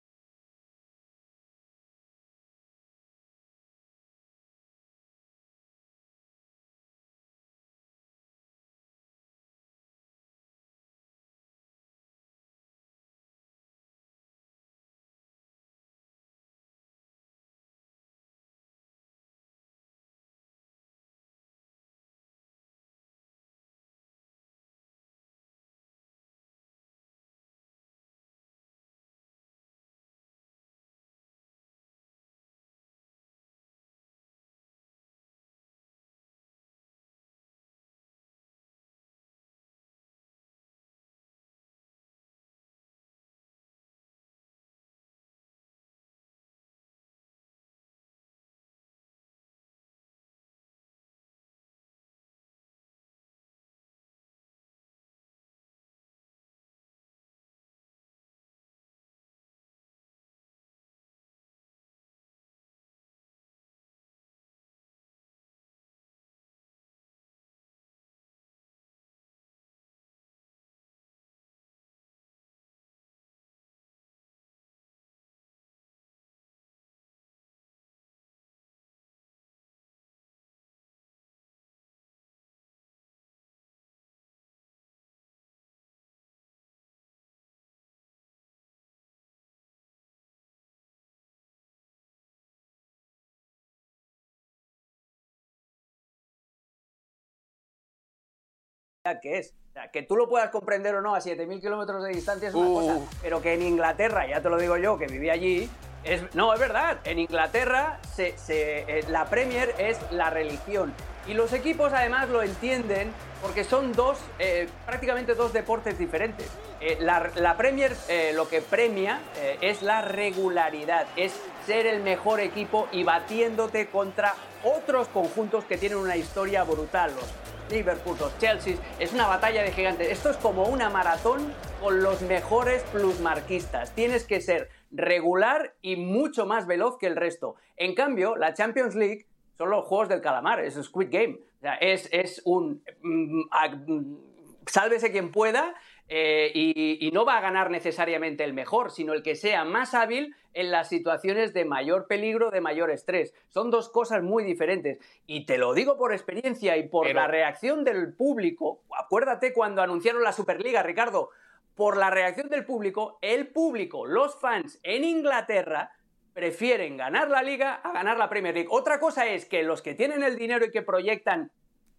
[99.20, 99.52] Que es.
[99.70, 102.54] O sea, que tú lo puedas comprender o no a 7.000 kilómetros de distancia es
[102.54, 102.74] una Uh.
[102.74, 105.68] cosa, pero que en Inglaterra, ya te lo digo yo, que viví allí,
[106.04, 110.94] es, no, es verdad, en Inglaterra se- se- eh, la Premier es la religión.
[111.26, 113.10] Y los equipos además lo entienden
[113.42, 116.48] porque son dos, eh, prácticamente dos deportes diferentes.
[116.80, 117.92] Eh, la, la Premier
[118.34, 119.20] lo que premia
[119.62, 121.32] es la regularidad, es
[121.66, 127.12] ser el mejor equipo y batiéndote contra otros conjuntos que tienen una historia brutal.
[127.14, 127.24] Los
[127.70, 130.10] Liverpool, los Chelsea, es una batalla de gigantes.
[130.10, 133.94] Esto es como una maratón con los mejores plusmarquistas.
[133.94, 137.56] Tienes que ser regular y mucho más veloz que el resto.
[137.76, 141.38] En cambio, la Champions League son los juegos del calamar, es Squid Game.
[141.58, 144.18] O sea, es, es un mm, mm,
[144.66, 145.74] sálvese quien pueda
[146.08, 149.94] eh, y, y no va a ganar necesariamente el mejor, sino el que sea más
[149.94, 153.34] hábil en las situaciones de mayor peligro, de mayor estrés.
[153.48, 154.98] Son dos cosas muy diferentes.
[155.26, 158.82] Y te lo digo por experiencia y por Pero- la reacción del público.
[158.96, 161.30] Acuérdate cuando anunciaron la Superliga, Ricardo.
[161.74, 165.90] Por la reacción del público, el público, los fans en Inglaterra
[166.32, 168.68] prefieren ganar la liga a ganar la Premier League.
[168.70, 171.50] Otra cosa es que los que tienen el dinero y que proyectan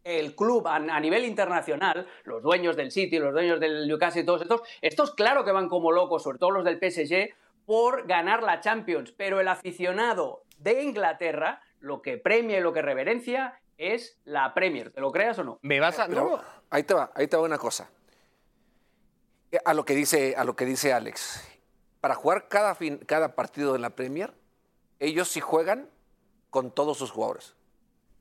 [0.06, 4.26] el club a, a nivel internacional, los dueños del City, los dueños del Newcastle y
[4.26, 7.34] todos estos, estos claro que van como locos, sobre todo los del PSG,
[7.66, 12.84] por ganar la Champions, pero el aficionado de Inglaterra lo que premia y lo que
[12.84, 15.60] reverencia es la Premier, ¿te lo creas o no?
[15.64, 16.06] ¿Me vas a.?
[16.08, 17.90] Pero no, ahí te va, ahí te va una cosa.
[19.52, 21.44] Eh, A lo que dice, a lo que dice Alex.
[22.00, 24.34] Para jugar cada, fin- cada partido de la Premier,
[25.00, 25.90] ellos sí juegan
[26.52, 27.56] con todos sus jugadores,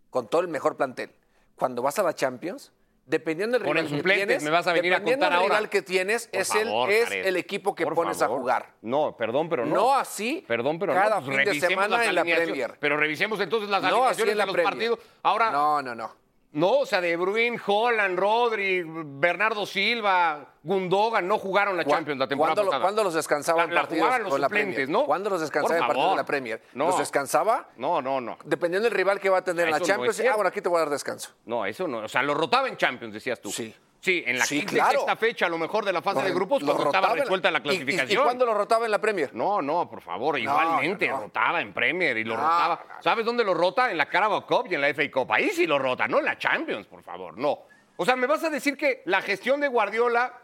[0.08, 1.14] con todo el mejor plantel.
[1.56, 2.72] Cuando vas a la Champions,
[3.06, 5.44] dependiendo del rival que suplentes, tienes, me vas a venir a contar del ahora.
[5.56, 8.36] rival que tienes, Por es, favor, el, es Jared, el equipo que por pones favor.
[8.38, 8.74] a jugar.
[8.82, 9.74] No, perdón, pero no.
[9.74, 11.26] No así Perdón, pero cada no.
[11.26, 12.48] fin de revisemos semana las en la alineaciones.
[12.58, 12.78] Premier.
[12.80, 14.90] Pero revisemos entonces las No así alineaciones en la de los Premier.
[14.90, 14.98] partidos.
[15.22, 15.82] Ahora, no.
[15.82, 16.16] No, no,
[16.54, 16.70] no.
[16.78, 22.26] o sea, De Bruyne, Holland, Rodri, Bernardo Silva, Gundogan no jugaron la ¿Cu- Champions la
[22.26, 22.82] temporada ¿Cuándo, lo- pasada.
[22.82, 24.88] cuándo los descansaban La- la partidos los con la Premier?
[24.88, 25.04] ¿no?
[25.04, 26.24] ¿Cuándo los descansaban Por en partidos de la.
[26.24, 26.62] Premier?
[26.72, 26.86] No.
[26.86, 27.68] ¿Los descansaba?
[27.76, 28.38] No, no, no.
[28.44, 30.16] Dependiendo del rival que va a tener en la no Champions.
[30.16, 30.32] cierto.
[30.32, 31.30] ah, bueno, aquí te voy a dar descanso.
[31.44, 31.98] No, eso no.
[31.98, 33.50] O sea, lo rotaba en Champions, decías tú.
[33.50, 33.74] Sí.
[34.04, 34.90] Sí, en la Sí, quinta claro.
[34.98, 37.56] sexta fecha, a lo mejor de la fase de grupos, cuando estaba la- resuelta la
[37.56, 38.20] ¿Y- y- clasificación.
[38.20, 39.34] ¿Y, cuándo lo rotaba en la Premier?
[39.34, 42.84] No, no, por favor, igualmente, no, rotaba en Premier y lo rotaba.
[43.00, 43.90] ¿Sabes dónde lo rota?
[43.90, 45.32] En la Carabao Cup y en la FA Cup.
[45.32, 47.60] Ahí sí lo rota, no en la Champions, por favor, no.
[47.96, 50.34] O sea, ¿me vas a decir que la gestión de Guardiola,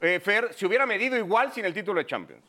[0.00, 2.44] eh, Fer, se hubiera medido igual sin el título de Champions?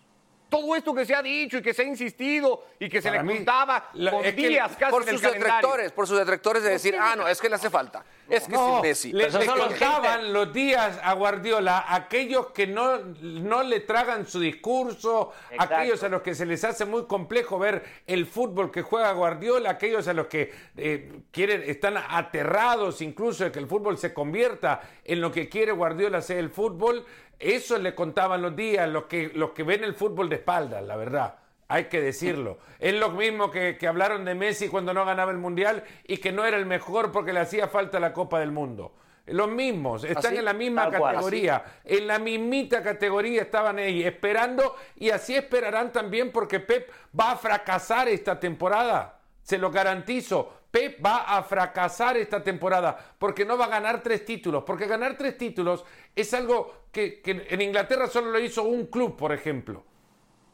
[0.54, 3.24] Todo esto que se ha dicho y que se ha insistido y que se Para
[3.24, 5.34] le mí, contaba la- con es que días casi por sus calendario.
[5.46, 8.06] detractores, por sus detractores de decir, ah, no, es que le hace falta.
[8.30, 9.12] Es que No, sin Messi.
[9.14, 14.40] le, son los contaban los días a Guardiola, aquellos que no, no le tragan su
[14.40, 15.76] discurso, Exacto.
[15.76, 19.72] aquellos a los que se les hace muy complejo ver el fútbol que juega Guardiola,
[19.72, 24.82] aquellos a los que eh, quieren, están aterrados incluso de que el fútbol se convierta
[25.04, 27.06] en lo que quiere Guardiola sea el fútbol,
[27.44, 30.96] eso le contaban los días, los que, los que ven el fútbol de espaldas, la
[30.96, 31.36] verdad.
[31.68, 32.60] Hay que decirlo.
[32.80, 36.32] Es lo mismo que, que hablaron de Messi cuando no ganaba el Mundial y que
[36.32, 38.94] no era el mejor porque le hacía falta la Copa del Mundo.
[39.26, 44.04] Los mismos, están Así, en la misma cual, categoría, en la mismita categoría estaban ahí,
[44.04, 49.22] esperando y así esperarán también porque Pep va a fracasar esta temporada.
[49.42, 50.63] Se lo garantizo.
[50.74, 54.64] Pep va a fracasar esta temporada porque no va a ganar tres títulos.
[54.66, 59.32] Porque ganar tres títulos es algo que, en Inglaterra solo lo hizo un club, por
[59.32, 59.84] ejemplo.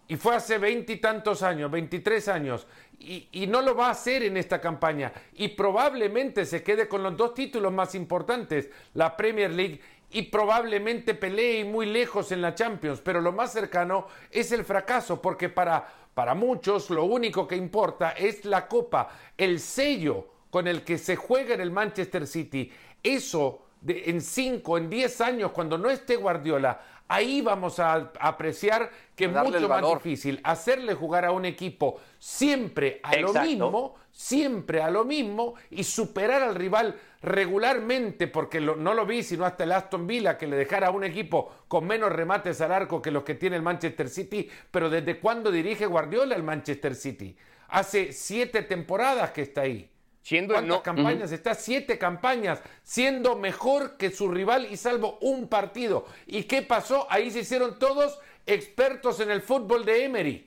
[0.09, 2.67] Y fue hace veintitantos años, 23 años.
[2.99, 5.13] Y no lo va a hacer en esta campaña.
[5.35, 9.79] Y probablemente se quede con los dos títulos más importantes, la Premier League,
[10.11, 12.99] y probablemente pelee muy lejos en la Champions.
[12.99, 18.11] Pero lo más cercano es el fracaso, porque para, para muchos lo único que importa
[18.11, 22.71] es la copa, el sello con el que se juega en el Manchester City.
[23.01, 28.89] Eso de- en 5, en 10 años, cuando no esté Guardiola, ahí vamos a apreciar
[29.15, 34.81] que es mucho más difícil hacerle jugar a un equipo siempre a lo mismo, siempre
[34.81, 39.63] a lo mismo y superar al rival regularmente, porque lo- no lo vi sino hasta
[39.65, 43.11] el Aston Villa que le dejara a un equipo con menos remates al arco que
[43.11, 47.35] los que tiene el Manchester City, pero ¿desde cuándo dirige Guardiola el Manchester City?
[47.69, 49.89] Hace siete temporadas que está ahí.
[50.29, 51.31] Siendo ¿Cuántas no- campañas?
[51.31, 56.05] Está siete campañas, siendo mejor que su rival y salvo un partido.
[56.27, 57.07] ¿Y qué pasó?
[57.09, 60.45] Ahí se hicieron todos expertos en el fútbol de Emery.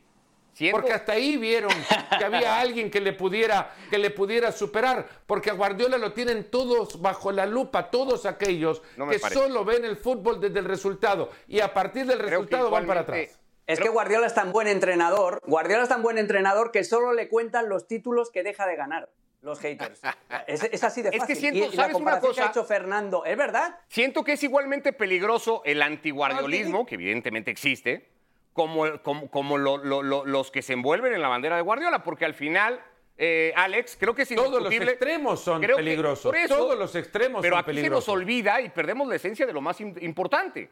[0.53, 1.73] siendo- Porque hasta ahí vieron
[2.17, 6.49] que había alguien que le pudiera que le pudiera superar, porque a Guardiola lo tienen
[6.49, 9.41] todos bajo la lupa, todos aquellos No que parece.
[9.41, 13.01] solo ven el fútbol desde el resultado y a partir del Creo resultado van para
[13.01, 13.41] atrás.
[13.67, 17.29] Es que Guardiola es tan buen entrenador, Guardiola es tan buen entrenador que solo le
[17.29, 19.09] cuentan los títulos que deja de ganar
[19.43, 20.01] los haters.
[20.47, 21.37] Es, es así de Es que fácil.
[21.37, 22.61] siento- y, y la ¿sabes una comparación que ha cosa?
[22.61, 23.79] hecho Fernando, ¿es verdad?
[23.89, 28.09] Siento que es igualmente peligroso el antiguardiolismo, que evidentemente existe,
[28.53, 32.03] como, como, como lo- lo- lo- los que se envuelven en la bandera de Guardiola,
[32.03, 32.81] porque al final,
[33.19, 36.25] eh, Alex, creo que es Todos los extremos son creo peligrosos.
[36.25, 38.09] por eso- Todos los extremos Pero son aquí se peligrosos.
[38.09, 40.69] nos olvida y perdemos la esencia de lo más im- importante.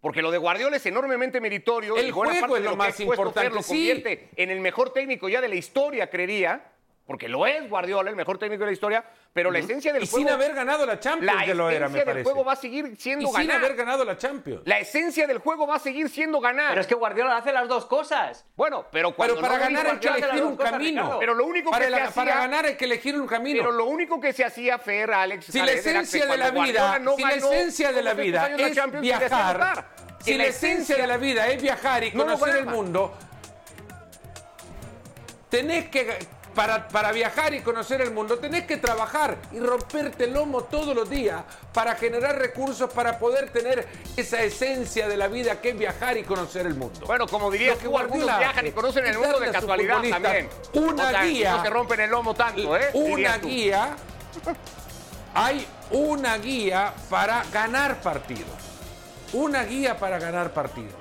[0.00, 1.94] Porque lo de Guardiola es enormemente meritorio.
[1.98, 3.68] El y juego parte es de lo que más importante, Fer lo sí.
[3.68, 6.72] convierte en el mejor técnico ya de la historia, creería.
[7.10, 9.04] Porque lo es Guardiola, el mejor técnico de la historia.
[9.32, 10.28] Pero la esencia del Y juego.
[10.28, 12.22] sin haber ganado la Champions la que lo era, me esencia del parece.
[12.30, 13.56] juego va a seguir siendo y sin ganar.
[13.56, 14.62] haber ganado la Champions.
[14.64, 16.68] La esencia del juego va a seguir siendo ganar.
[16.68, 18.44] Pero es que Guardiola hace las dos cosas.
[18.54, 21.02] Bueno, pero cuando Pero para no ganar hay que elegir un cosas, camino.
[21.02, 21.18] Ricardo.
[21.18, 23.58] Pero lo único para, que la- se para hacía- ganar hay que elegir un camino.
[23.58, 27.16] Pero lo único que se hacía Fer, Alex, Si la esencia de la vida, no
[27.16, 29.86] si la esencia de la vida la es viajar,
[30.20, 33.12] si la esencia de la vida es viajar y conocer el mundo,
[35.48, 36.18] tenés que
[36.54, 40.94] para, para viajar y conocer el mundo, tenés que trabajar y romperte el lomo todos
[40.94, 43.86] los días para generar recursos para poder tener
[44.16, 47.06] esa esencia de la vida que es viajar y conocer el mundo.
[47.06, 50.48] Bueno, como dirías Lo que algunos viajan y conocen el mundo de casualidad también.
[50.74, 51.56] una O sea, guía.
[51.56, 52.90] No se rompen el lomo tanto, ¿eh?
[52.94, 53.96] Una guía,
[55.34, 58.50] hay una guía para ganar partidos.
[59.32, 60.94] Una guía para ganar partidos.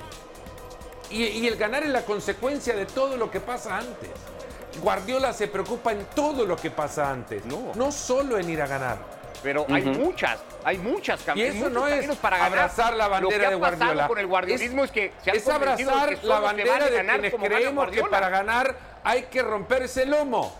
[1.09, 4.11] Y, y el ganar es la consecuencia de todo lo que pasa antes.
[4.81, 7.71] Guardiola se preocupa en todo lo que pasa antes, No.
[7.75, 8.97] no solo en ir a ganar.
[9.41, 12.51] Pero hay muchas, hay muchas cam- Y eso no es caminos para ganar.
[12.59, 14.07] abrazar la bandera Lo que ha de Guardiola.
[14.07, 17.19] con el guardiolismo es, que se han es abrazar de que la bandera de ganar
[17.21, 20.53] quienes creemos que para ganar hay que romperse el lomo.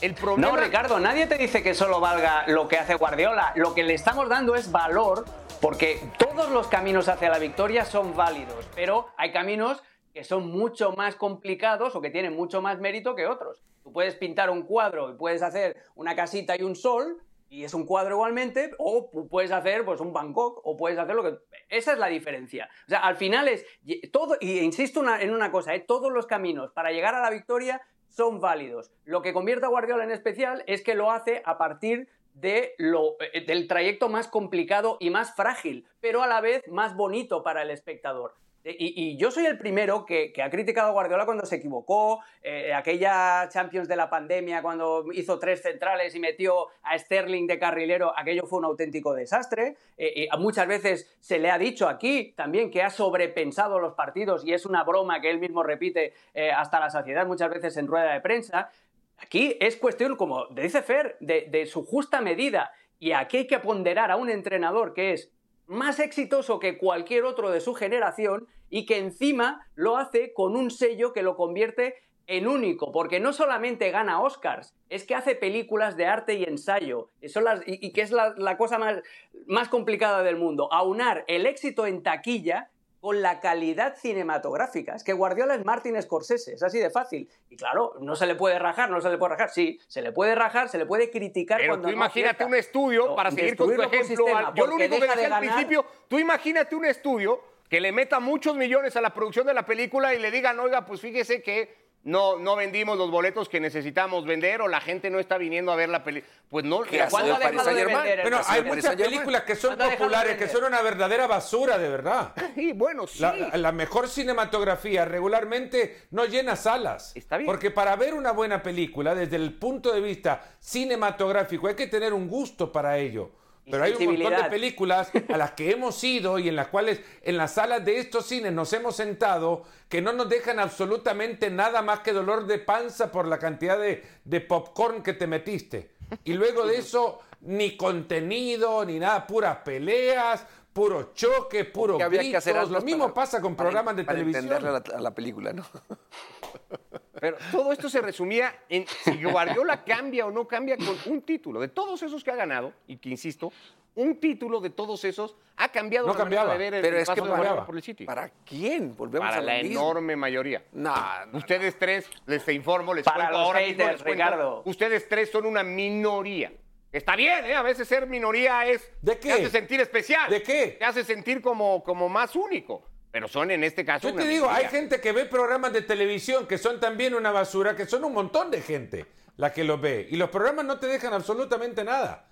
[0.00, 3.52] El problema No, Ricardo, nadie te dice que solo valga lo que hace Guardiola.
[3.56, 5.26] Lo que le estamos dando es valor
[5.60, 9.82] porque todos los caminos hacia la victoria son válidos, pero hay caminos
[10.12, 13.62] que son mucho más complicados o que tienen mucho más mérito que otros.
[13.82, 17.74] Tú puedes pintar un cuadro y puedes hacer una casita y un sol y es
[17.74, 21.38] un cuadro igualmente, o pu- puedes hacer pues un Bangkok o puedes hacer lo que
[21.68, 22.68] esa es la diferencia.
[22.86, 23.64] O sea, al final es
[24.12, 25.80] todo y insisto una- en una cosa, ¿eh?
[25.80, 28.92] todos los caminos para llegar a la victoria son válidos.
[29.04, 33.16] Lo que convierte a Guardiola en especial es que lo hace a partir de lo,
[33.32, 37.62] eh, del trayecto más complicado y más frágil, pero a la vez más bonito para
[37.62, 38.34] el espectador.
[38.64, 42.72] Eh, Y, yo soy el primero que, ha criticado a Guardiola cuando se equivocó, eh,
[42.74, 48.12] aquella Champions de la pandemia cuando hizo tres centrales y metió a Sterling de carrilero,
[48.16, 49.76] aquello fue un auténtico desastre.
[49.96, 54.52] Eh, muchas veces se le ha dicho aquí también que ha sobrepensado los partidos y
[54.52, 56.14] es una broma que él mismo repite
[56.56, 58.70] hasta la saciedad muchas veces en rueda de prensa.
[59.18, 62.72] Aquí es cuestión, como dice Fer, de, de su justa medida.
[62.98, 65.30] Y aquí hay que ponderar a un entrenador que es
[65.70, 70.70] más exitoso que cualquier otro de su generación y que encima lo hace con un
[70.70, 71.94] sello que lo convierte
[72.26, 77.10] en único, porque no solamente gana Oscars, es que hace películas de arte y ensayo,
[77.20, 79.00] y, y, que es la, la cosa más,
[79.46, 84.94] más complicada del mundo, aunar el éxito en taquilla con la calidad cinematográfica.
[84.94, 87.28] Es que Guardiola es Martin Scorsese, es así de fácil.
[87.48, 89.50] Y claro, no se le puede rajar, no se le puede rajar.
[89.50, 93.14] Sí, se le puede rajar, se le puede criticar Pero cuando tú imagínate un estudio,
[93.16, 96.84] para seguir con tu ejemplo, yo lo único que decía al principio, tú imagínate un
[96.84, 100.58] estudio que le meta muchos millones a la producción de la película y le digan,
[100.58, 105.10] oiga, pues fíjese que no, no vendimos los boletos que necesitamos vender o la gente
[105.10, 106.32] no está viniendo a ver la película.
[106.48, 108.22] Pues no, ¿cuándo ha dejado de vender?
[108.22, 112.32] Bueno, hay muchas películas que son populares, que son una verdadera basura, de verdad.
[112.54, 113.22] Sí, bueno, sí.
[113.52, 117.12] La, mejor cinematografía regularmente no llena salas.
[117.14, 117.46] Está bien.
[117.46, 122.12] Porque para ver una buena película, desde el punto de vista cinematográfico, hay que tener
[122.12, 123.30] un gusto para ello.
[123.70, 127.00] Pero hay un montón de películas a las que hemos ido y en las cuales
[127.22, 131.82] en las salas de estos cines nos hemos sentado que no nos dejan absolutamente nada
[131.82, 135.90] más que dolor de panza por la cantidad de, de popcorn que te metiste.
[136.24, 142.44] Y luego de eso, ni contenido, ni nada, puras peleas, puro choque, puro gritos.
[142.44, 144.64] Que Lo mismo pasa con programas de televisión.
[144.64, 145.64] a la película, ¿no?
[147.20, 151.60] Pero todo esto se resumía en si Guardiola cambia o no cambia con un título.
[151.60, 153.52] De todos esos que ha ganado, y que insisto,
[153.94, 157.06] un título de todos esos ha cambiado no la cambiaba, de ver el pero es
[157.06, 158.06] paso que de Guardiola por el City.
[158.06, 158.96] ¿Para quién?
[158.96, 159.80] Volvemos Para a la mismo.
[159.80, 160.64] enorme mayoría.
[160.72, 160.94] No,
[161.26, 164.62] no, Ustedes tres, les informo, les Para cuento los ahora mismo haters, les cuento, Ricardo.
[164.64, 166.52] Ustedes tres son una minoría.
[166.92, 167.54] Está bien, ¿eh?
[167.54, 168.90] A veces ser minoría es...
[169.00, 169.28] ¿De qué?
[169.28, 170.30] Te hace sentir especial.
[170.30, 170.76] ¿De qué?
[170.78, 172.84] Te hace sentir como, como más único.
[173.12, 175.82] Pero son en este caso Yo una te digo, hay gente que ve programas de
[175.82, 179.80] televisión que son también una basura, que son un montón de gente la que los
[179.80, 180.06] ve.
[180.10, 182.28] Y los programas no te dejan absolutamente nada.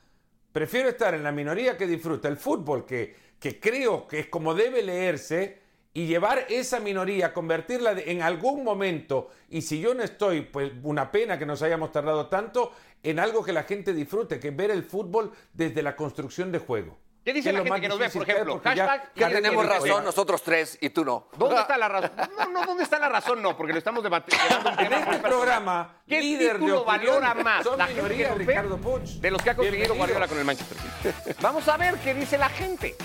[0.53, 4.55] Prefiero estar en la minoría que disfruta el fútbol, que, que creo que es como
[4.55, 10.43] debe leerse, y llevar esa minoría, convertirla en algún momento, y si yo no estoy,
[10.43, 14.49] pues una pena que nos hayamos tardado tanto, en algo que la gente disfrute, que
[14.49, 16.99] es ver el fútbol desde la construcción de juego.
[17.25, 18.55] ¿Qué dice la gente que nos ve, por ejemplo?
[18.65, 21.29] ya- Hashtag, Ya ¿qué tenemos razón nosotros tres y tú no.
[21.37, 22.13] ¿Dónde está la razón?
[22.39, 23.43] No, no, ¿dónde está la razón?
[23.43, 24.47] No, porque lo estamos debatiendo.
[24.79, 26.87] En este programa, ¿Qué líder de opinión,
[27.21, 27.65] valora más?
[27.65, 28.39] son ¿La gente minoría, ve?
[28.47, 29.03] Ricardo Puig.
[29.21, 29.95] De los que ha conseguido.
[29.95, 31.37] Guardiola con el Manchester City.
[31.43, 32.97] Vamos a ver qué dice la gente,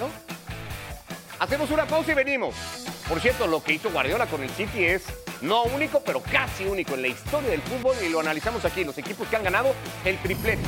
[0.00, 0.08] ¿no?
[1.38, 2.54] Hacemos una pausa y venimos.
[3.08, 5.04] Por cierto, lo que hizo Guardiola con el City es
[5.42, 8.84] no único, pero casi único en la historia del fútbol y lo analizamos aquí.
[8.84, 9.74] Los equipos que han ganado
[10.04, 10.62] el triplete.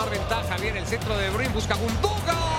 [0.00, 0.56] Tomar ventaja.
[0.56, 2.49] Viene el centro de Bruyne, busca Gundogan.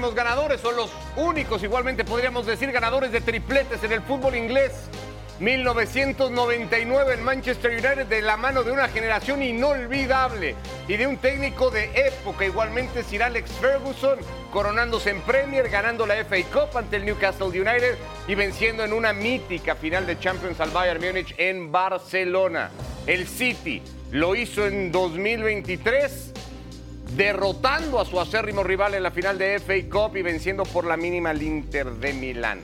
[0.00, 4.72] Ganadores son los únicos, igualmente podríamos decir, ganadores de tripletes en el fútbol inglés.
[5.40, 10.54] 1999 el Manchester United de la mano de una generación inolvidable
[10.86, 14.18] y de un técnico de época, igualmente Sir Alex Ferguson,
[14.52, 17.96] coronándose en Premier, ganando la FA Cup ante el Newcastle United
[18.28, 22.70] y venciendo en una mítica final de Champions al Bayern Múnich en Barcelona.
[23.06, 26.32] El City lo hizo en 2023
[27.20, 30.96] derrotando a su acérrimo rival en la final de FA Cup y venciendo por la
[30.96, 32.62] mínima al Inter de Milán.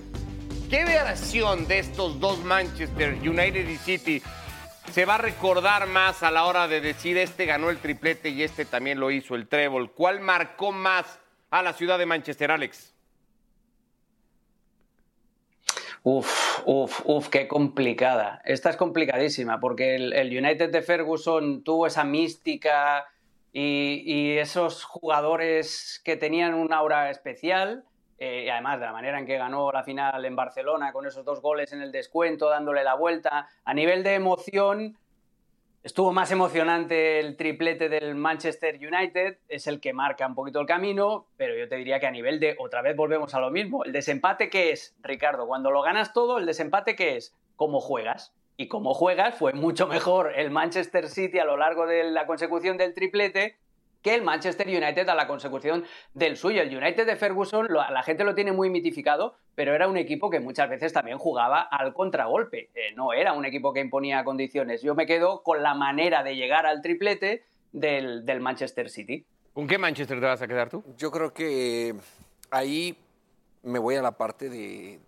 [0.71, 4.23] ¿Qué versión de estos dos Manchester United y City
[4.91, 8.45] se va a recordar más a la hora de decir este ganó el triplete y
[8.45, 9.93] este también lo hizo el trébol?
[9.93, 12.95] ¿Cuál marcó más a la ciudad de Manchester, Alex?
[16.03, 18.41] Uf, uf, uf, qué complicada.
[18.43, 23.05] Esta es complicadísima porque el, el United de Ferguson tuvo esa mística
[23.59, 27.85] y, esos jugadores que tenían un aura especial
[28.19, 31.25] eh, y además de la manera en que ganó la final en Barcelona, con esos
[31.25, 34.99] dos goles en el descuento, dándole la vuelta, a nivel de emoción,
[35.83, 40.67] estuvo más emocionante el triplete del Manchester United, es el que marca un poquito el
[40.67, 43.85] camino, pero yo te diría que a nivel de, otra vez volvemos a lo mismo,
[43.85, 48.35] el desempate que es, Ricardo, cuando lo ganas todo, el desempate que es, cómo juegas.
[48.57, 52.77] Y como juegas, fue mucho mejor el Manchester City a lo largo de la consecución
[52.79, 53.57] del triplete
[54.03, 55.85] que el Manchester United a la consecución
[56.15, 56.63] del suyo.
[56.63, 60.39] El United de Ferguson, la gente lo tiene muy mitificado, pero era un equipo que
[60.39, 62.71] muchas veces también jugaba al contragolpe.
[62.75, 64.81] Eh, no era un equipo que imponía condiciones.
[64.81, 69.27] Yo me quedo con la manera de llegar al triplete del, del Manchester City.
[69.53, 70.85] ¿Con qué Manchester te vas a quedar tú?
[70.97, 71.95] Yo creo que
[72.51, 72.97] ahí
[73.65, 75.01] me voy a la parte de,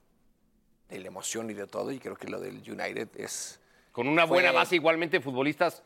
[0.89, 3.61] de la emoción y de todo, y creo que lo del United es...
[3.93, 5.83] Con una buena Fue- base igualmente futbolistas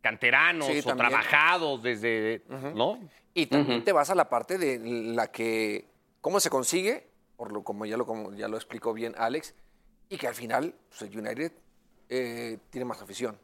[0.00, 1.08] canteranos Sí, o también.
[1.08, 2.42] trabajados desde,
[2.74, 2.98] ¿no?
[3.32, 5.86] Y también te vas a la parte de la que,
[6.20, 9.54] cómo se consigue, por lo, como, ya lo, como ya lo explicó bien Alex,
[10.10, 11.52] y que al final pues, el United
[12.10, 13.38] eh, tiene más afición.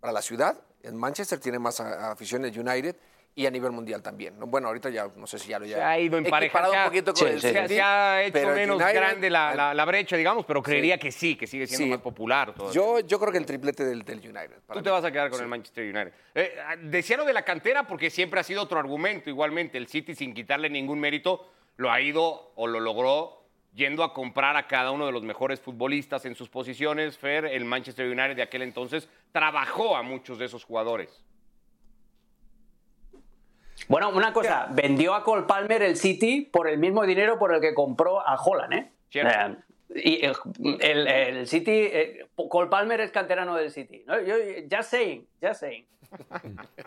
[0.00, 2.96] Para la ciudad, en Manchester tiene más a- afición el United
[3.38, 4.36] y a nivel mundial también.
[4.36, 4.46] ¿no?
[4.48, 6.72] Bueno, ahorita ya no sé si ya lo ya Se ha ido emparejando.
[6.72, 9.30] un poquito con Sí, el sí, Se, City, se ha hecho pero menos United- grande
[9.30, 12.52] la, la- la brecha, digamos, pero creería que sí, que sigue siendo más popular.
[12.52, 12.74] todavía.
[12.74, 14.56] Yo, yo creo que el triplete del, del United.
[14.72, 16.12] Tú te vas a quedar con el Manchester United.
[16.34, 19.30] Eh, decía lo de la cantera porque siempre ha sido otro argumento.
[19.30, 23.38] Igualmente, el City, sin quitarle ningún mérito, lo ha ido o lo logró
[23.72, 27.16] yendo a comprar a cada uno de los mejores futbolistas en sus posiciones.
[27.18, 31.24] Fer, el Manchester United de aquel entonces, trabajó a muchos de esos jugadores.
[33.88, 37.60] Bueno, una cosa, vendió a Cole Palmer el City por el mismo dinero por el
[37.60, 38.90] que compró a Holland, ¿eh?
[39.10, 39.30] Cierto.
[39.34, 39.56] Eh,
[39.94, 40.34] y el,
[40.80, 44.04] el- el City, eh, Cole Palmer es canterano del City.
[44.06, 44.20] ¿no?
[44.20, 44.34] Yo,
[44.70, 45.86] just saying, just saying.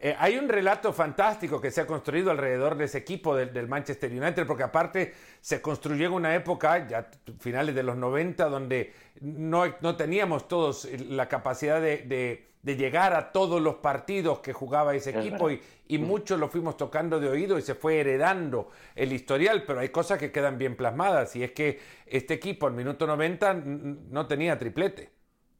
[0.00, 3.66] Eh, hay un relato fantástico que se ha construido alrededor de ese equipo del, del
[3.66, 7.10] Manchester United, porque aparte se construyó en una época, ya
[7.40, 12.76] finales de los 90, donde no, no teníamos todos eh, la capacidad de, de- de
[12.76, 17.18] llegar a todos los partidos que jugaba ese equipo y, y muchos lo fuimos tocando
[17.18, 21.34] de oído y se fue heredando el historial, pero hay cosas que quedan bien plasmadas
[21.36, 25.10] y es que este equipo al minuto 90 n- no tenía triplete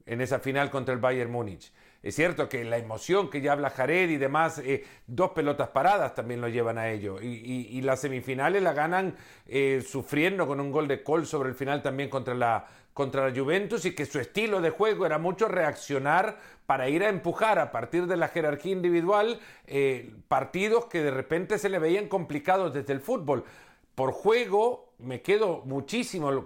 [0.07, 1.73] en esa final contra el Bayern Múnich.
[2.03, 6.15] Es cierto que la emoción que ya habla Jared y demás, eh, dos pelotas paradas
[6.15, 7.21] también lo llevan a ello.
[7.21, 11.83] Y, las semifinales la ganan eh, sufriendo con un gol de Cole sobre el final
[11.83, 16.39] también contra la, contra la Juventus y que su estilo de juego era mucho reaccionar
[16.67, 21.59] para ir a empujar a partir de la jerarquía individual eh, partidos que de repente
[21.59, 23.45] se le veían complicados desde el fútbol
[23.95, 26.45] por juego me quedo muchísimo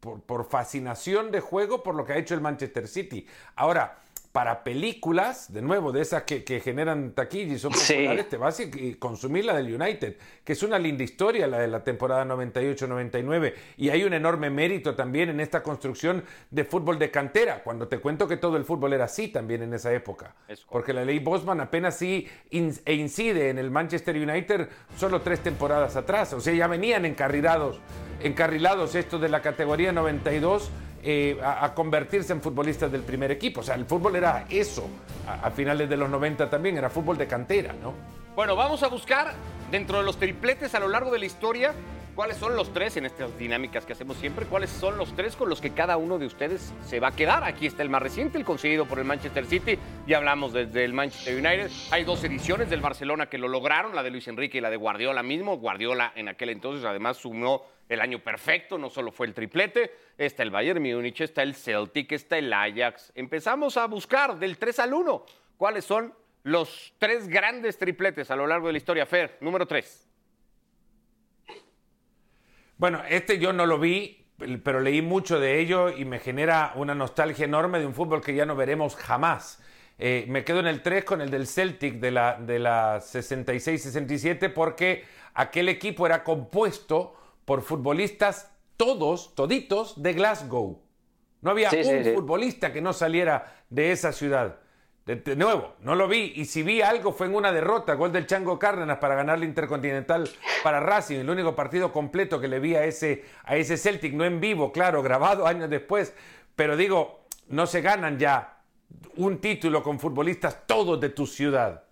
[0.00, 3.26] por, por fascinación de juego por lo que ha hecho el Manchester City.
[3.56, 3.98] Ahora,
[4.32, 7.94] para películas, de nuevo, de esas que, que generan taquilla y son Sí.
[7.94, 11.58] populares, te vas y, y consumir la del United, que es una linda historia, la
[11.58, 16.98] de la temporada 98-99, y hay un enorme mérito también en esta construcción de fútbol
[16.98, 20.34] de cantera, cuando te cuento que todo el fútbol era así también en esa época.
[20.70, 25.40] Porque la ley Bosman apenas sí in- e incide en el Manchester United solo tres
[25.40, 26.32] temporadas atrás.
[26.34, 27.80] O sea, ya venían encarrilados,
[28.22, 30.70] encarrilados estos de la categoría 92
[31.02, 33.60] eh, a, convertirse en futbolistas del primer equipo.
[33.60, 34.88] O sea, el fútbol era eso
[35.26, 37.94] a, a finales de los 90 también, era fútbol de cantera, ¿no?
[38.38, 39.34] Bueno, vamos a buscar
[39.68, 41.74] dentro de los tripletes a lo largo de la historia
[42.14, 45.48] cuáles son los tres en estas dinámicas que hacemos siempre, cuáles son los tres con
[45.48, 47.42] los que cada uno de ustedes se va a quedar.
[47.42, 49.76] Aquí está el más reciente, el conseguido por el Manchester City.
[50.06, 51.68] Ya hablamos desde el Manchester United.
[51.90, 54.76] Hay dos ediciones del Barcelona que lo lograron, la de Luis Enrique y la de
[54.76, 55.56] Guardiola mismo.
[55.56, 59.90] Guardiola en aquel entonces además sumó el año perfecto, no solo fue el triplete.
[60.16, 63.10] Está el Bayern Múnich, está el Celtic, está el Ajax.
[63.16, 65.26] Empezamos a buscar del 3 al 1
[65.56, 66.14] cuáles son
[66.48, 69.06] los tres grandes tripletes a lo largo de la historia.
[69.06, 70.08] Fer, número 3.
[72.76, 74.26] Bueno, este yo no lo vi,
[74.62, 78.34] pero leí mucho de ello y me genera una nostalgia enorme de un fútbol que
[78.34, 79.62] ya no veremos jamás.
[79.98, 84.52] Eh, me quedo en el 3 con el del Celtic de la, de la 66-67
[84.52, 90.80] porque aquel equipo era compuesto por futbolistas todos, toditos, de Glasgow.
[91.40, 92.12] No había Sí, sí, un sí.
[92.14, 94.60] futbolista que no saliera de esa ciudad.
[95.08, 96.34] De, de nuevo, no lo vi.
[96.36, 99.46] Y si vi algo fue en una derrota, gol del Chango Cárdenas para ganar la
[99.46, 100.28] Intercontinental
[100.62, 101.20] para Racing.
[101.20, 104.70] El único partido completo que le vi a ese, a ese Celtic, no en vivo,
[104.70, 106.14] claro, grabado años después.
[106.54, 108.60] Pero digo, no se ganan ya
[109.16, 111.84] un título con futbolistas todos de tu ciudad.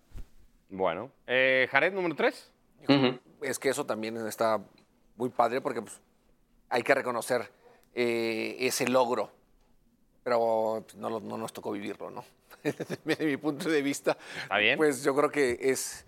[0.69, 2.53] Bueno, eh, Jared, número 3.
[3.41, 4.63] Es que eso también está
[5.17, 6.03] muy padre porque pues,
[6.69, 7.51] hay que reconocer
[7.95, 9.33] eh, ese logro
[10.27, 12.25] pero pues, no, nos tocó vivirlo, ¿no?
[13.05, 14.77] Desde mi punto de vista, Está bien.
[14.77, 16.05] pues yo creo que es,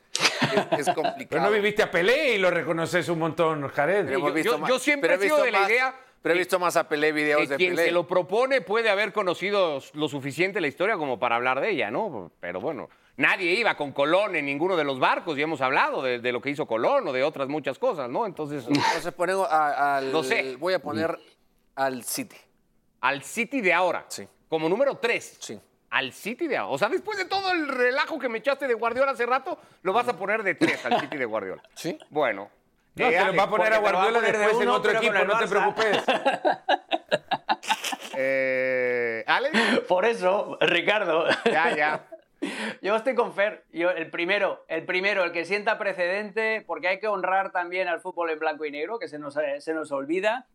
[0.72, 1.26] es, es complicado.
[1.28, 4.06] Pero no viviste a Pelé y lo reconoces un montón, Jared.
[4.06, 5.70] Pero hemos yo- visto yo- más- yo siempre pero he sido visto de la más-
[5.70, 7.84] idea Pero he visto más a Pelé videos que de quien Pelé.
[7.86, 11.92] se lo propone puede haber conocido lo suficiente la historia como para hablar de ella,
[11.92, 12.32] ¿no?
[12.40, 12.88] Pero bueno,
[13.18, 16.40] nadie iba con Colón en ninguno de los barcos y hemos hablado de, de lo
[16.40, 18.26] que hizo Colón o de otras muchas cosas, ¿no?
[18.26, 20.56] Entonces, Entonces ponemos al, No sé.
[20.56, 21.16] voy a poner
[21.76, 22.36] al City.
[23.00, 24.26] Al City de ahora, Sí.
[24.48, 25.36] como número 3.
[25.40, 25.60] Sí.
[25.90, 26.74] Al City de ahora.
[26.74, 29.92] O sea, después de todo el relajo que me echaste de Guardiola hace rato, lo
[29.92, 31.62] vas a poner de 3 al City de Guardiola.
[31.74, 31.98] Sí.
[32.10, 32.50] Bueno.
[32.94, 35.16] No, Eh, va a poner a Guardiola poner de después en uno, otro pero con
[35.16, 36.04] equipo, no te preocupes.
[38.16, 41.26] eh, Alex, Por eso, Ricardo.
[41.44, 42.04] ya, ya.
[42.82, 43.64] Yo estoy con Fer.
[43.72, 48.00] Yo, el primero, el primero, el que sienta precedente, porque hay que honrar también al
[48.00, 50.46] fútbol en blanco y negro, que se nos, eh, se nos olvida.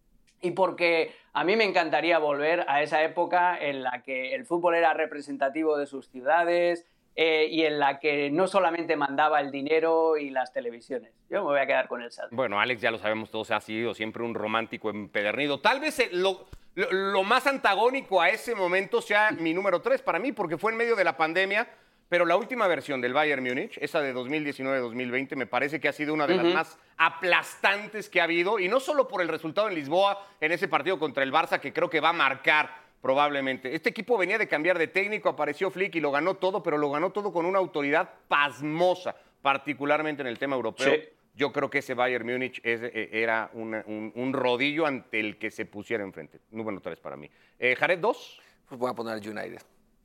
[0.43, 4.75] Y porque a mí me encantaría volver a esa época en la que el fútbol
[4.75, 6.85] era representativo de sus ciudades
[7.15, 11.13] eh, y en la que no solamente mandaba el dinero y las televisiones.
[11.29, 12.35] Yo me voy a quedar con el salto.
[12.35, 15.61] Bueno, Alex, ya lo sabemos todos, ha sido siempre un romántico empedernido.
[15.61, 20.19] Tal vez eh, lo, lo- más antagónico a ese momento sea mi número 3 para
[20.19, 21.69] mí, porque fue en medio de la pandemia,
[22.13, 26.13] pero la última versión del Bayern Múnich, esa de 2019-2020, me parece que ha sido
[26.13, 29.73] una de las más aplastantes que ha habido, y no solo por el resultado en
[29.73, 32.69] Lisboa en ese partido contra el Barça, que creo que va a marcar
[33.01, 33.73] probablemente.
[33.73, 36.91] Este equipo venía de cambiar de técnico, apareció Flick y lo ganó todo, pero lo
[36.91, 40.93] ganó todo con una autoridad pasmosa, particularmente en el tema europeo.
[40.93, 41.01] Sí.
[41.33, 45.39] Yo creo que ese Bayern Múnich es- eh, era una- un, un rodillo ante el
[45.39, 46.41] que se pusiera enfrente.
[46.51, 47.27] Número 3 para mí.
[47.57, 48.39] Eh, Jared 2.
[48.69, 49.59] Pues voy a poner al United.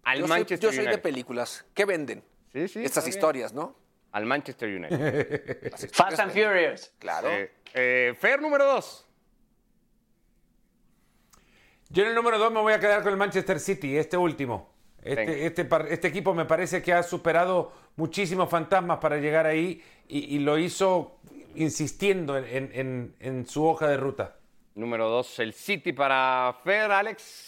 [0.08, 1.02] Al yo soy, Manchester yo soy de United.
[1.02, 1.64] películas.
[1.74, 2.22] ¿Qué venden?
[2.52, 3.16] Sí, sí, Estas bien.
[3.16, 3.76] historias, ¿no?
[4.12, 5.72] Al Manchester United.
[5.92, 6.32] Fast and.
[6.32, 6.92] Furious.
[6.98, 7.28] Claro.
[7.30, 9.04] Eh, eh, Fer número 2.
[11.90, 14.70] Yo en el número 2 me voy a quedar con el Manchester City, este último.
[15.02, 20.36] Este, este, este equipo me parece que ha superado muchísimos fantasmas para llegar ahí y,
[20.36, 21.18] y lo hizo
[21.54, 24.36] insistiendo en, en- en- en su hoja de ruta.
[24.74, 27.47] Número 2, el City para Fer, Alex.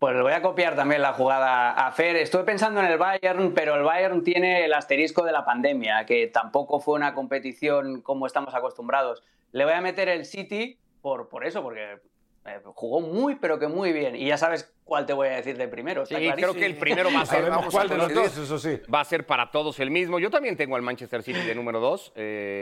[0.00, 2.16] Pues le voy a copiar también la jugada a Fer.
[2.16, 6.26] Estuve pensando en el Bayern, pero el Bayern tiene el asterisco de la pandemia, que
[6.26, 9.22] tampoco fue una competición como estamos acostumbrados.
[9.52, 11.98] Le voy a meter el City por, por eso, porque
[12.46, 14.16] eh, jugó muy, pero que muy bien.
[14.16, 16.06] Y ya sabes cuál te voy a decir de primero.
[16.06, 18.38] Sí, está creo que el primero va a ser, vamos cuál a de los dos,
[18.38, 18.80] eso sí.
[18.92, 20.18] va a ser para todos el mismo.
[20.18, 22.14] Yo también tengo al Manchester City de número 2,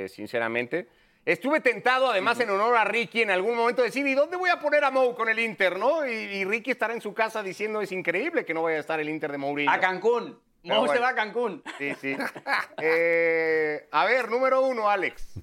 [0.09, 0.89] sinceramente.
[1.29, 4.59] Estuve tentado, además, en honor a Ricky, en algún momento decir, ¿y dónde voy a
[4.61, 6.07] poner a Mou con el Inter, no?
[6.07, 8.99] Y, y Ricky estará en su casa diciendo, es increíble que no vaya a estar
[8.99, 9.71] el Inter de Mourinho.
[9.71, 10.41] A Cancún.
[10.63, 11.63] Pero Mou se va a Cancún.
[11.77, 12.17] Sí, sí.
[12.81, 15.35] Eh, a ver, número uno, Alex.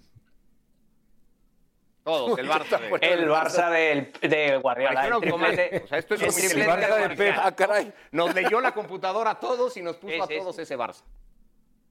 [2.03, 2.79] Todos, el Barça.
[2.79, 5.05] de- El Barça del, de Guardiola.
[5.07, 5.25] El triplete.
[5.33, 5.86] automático.
[5.86, 7.15] O sea, esto es el un triplete Barça de.
[7.15, 7.36] Pep.
[7.39, 7.93] Ah, caray.
[8.11, 11.03] Nos leyó la computadora a todos y nos puso a todos ese Barça.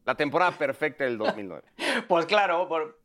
[0.05, 1.63] La temporada perfecta del 2009.
[2.09, 3.04] Pues claro, por-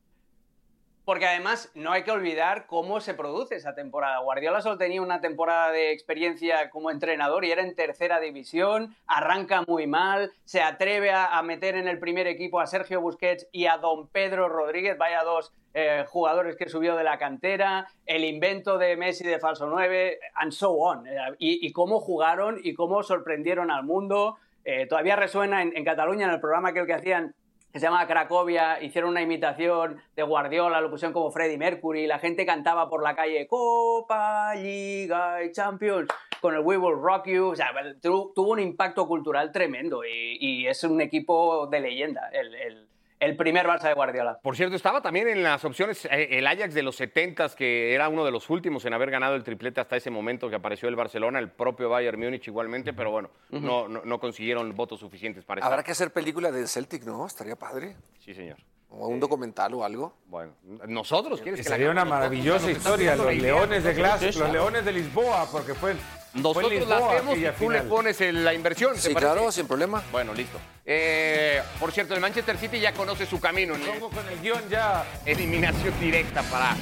[1.10, 4.20] porque además no hay que olvidar cómo se produce esa temporada.
[4.20, 9.64] Guardiola solo tenía una temporada de experiencia como entrenador y era en tercera división, arranca
[9.68, 13.78] muy mal, se atreve a, meter en el primer equipo a Sergio Busquets y a
[13.78, 18.96] Don Pedro Rodríguez, vaya dos eh, jugadores que subió de la cantera, el invento de
[18.96, 21.08] Messi de falso 9, and so on.
[21.08, 24.38] Eh, Y, cómo jugaron y cómo sorprendieron al mundo.
[24.64, 27.34] Eh, todavía resuena en, en Cataluña, en el programa aquel que hacían
[27.72, 32.18] que se llama Cracovia, hicieron una imitación de Guardiola, lo pusieron como Freddie Mercury, la
[32.20, 36.08] gente cantaba por la calle Copa, Liga y Champions
[36.42, 37.68] con el We Will Rock You, o sea,
[38.02, 42.88] tu- tuvo un impacto cultural tremendo y, y es un equipo de leyenda, el, el-
[43.20, 44.40] el primer Barça de Guardiola.
[44.42, 48.10] Por cierto, estaba también en las opciones eh, el Ajax de los 70 que era
[48.10, 50.96] uno de los últimos en haber ganado el triplete hasta ese momento que apareció el
[50.96, 55.62] Barcelona, el propio Bayern Múnich igualmente, pero bueno, no, no, no consiguieron votos suficientes para
[55.62, 55.86] Habrá estar.
[55.86, 57.26] que hacer película del Celtic, ¿no?
[57.26, 57.96] Estaría padre.
[58.20, 58.58] Sí, señor.
[58.92, 60.16] O un documental o algo.
[60.26, 60.54] Bueno,
[60.88, 64.84] nosotros, ¿quieres Que que la sería una maravillosa historia, los leones de Glasgow, los leones
[64.86, 65.94] de Lisboa, porque fue,
[66.34, 68.94] Nosotros la hacemos y tú le pones el- la inversión.
[68.94, 69.32] ¿te Sí, parece?
[69.34, 70.04] claro, sin problema.
[70.12, 70.58] Bueno, listo.
[70.86, 74.68] Eh, por cierto, el Manchester City ya conoce su camino en Pongo con el guion
[74.70, 76.76] ya eliminación directa para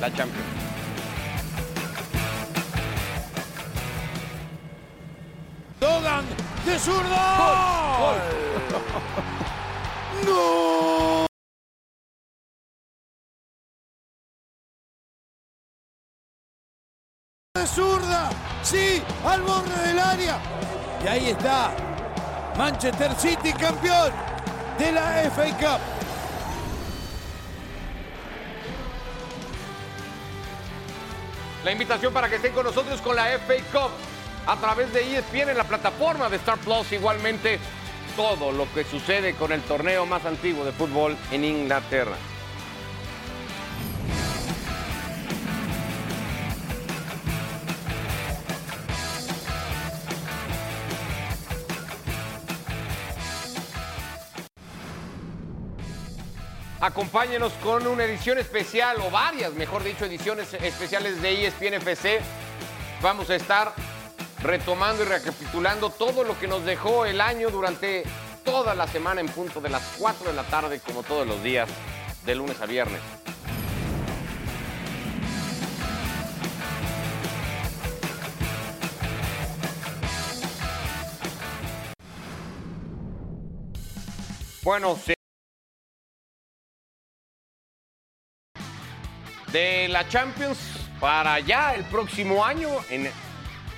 [0.00, 0.46] la Champions.
[5.80, 6.24] Dogan
[6.64, 7.16] de zurdo.
[10.26, 11.26] ¡No!
[17.56, 18.30] De zurda,
[18.64, 20.40] sí, al borde del área.
[21.04, 21.70] Y ahí está,
[22.58, 24.12] Manchester City campeón
[24.76, 25.80] de la FA Cup.
[31.64, 33.90] la invitación para que estén con nosotros con la FA Cup
[34.46, 36.90] a través de ESPN en la plataforma de Star Plus.
[36.90, 37.60] Igualmente,
[38.16, 42.16] todo lo que sucede con el torneo más antiguo de fútbol en Inglaterra.
[56.84, 62.20] Acompáñenos con una edición especial, o varias, mejor dicho, ediciones especiales de ESPN FC.
[63.00, 63.72] Vamos a estar
[64.42, 68.04] retomando y recapitulando todo lo que nos dejó el año durante
[68.44, 71.70] toda la semana en punto de las 4 de la tarde, como todos los días,
[72.26, 73.00] de lunes a viernes.
[84.62, 85.13] Bueno, se-
[89.54, 90.58] de la Champions
[90.98, 93.08] para ya el próximo año, en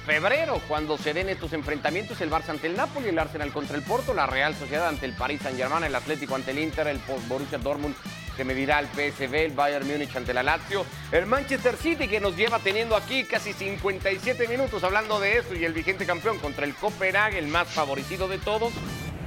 [0.07, 3.83] febrero, cuando se den estos enfrentamientos, el Barça ante el Napoli, el Arsenal contra el
[3.83, 6.99] Porto, la Real Sociedad ante el Paris Saint-Germain, el Atlético ante el Inter, el
[7.29, 7.95] Borussia Dortmund
[8.35, 12.37] que medirá al PSV, el Bayern Múnich ante la Lazio, el Manchester City que nos
[12.37, 16.75] lleva teniendo aquí casi 57 minutos hablando de eso y el vigente campeón contra el
[16.75, 18.73] Copenhague, el más favorecido de todos,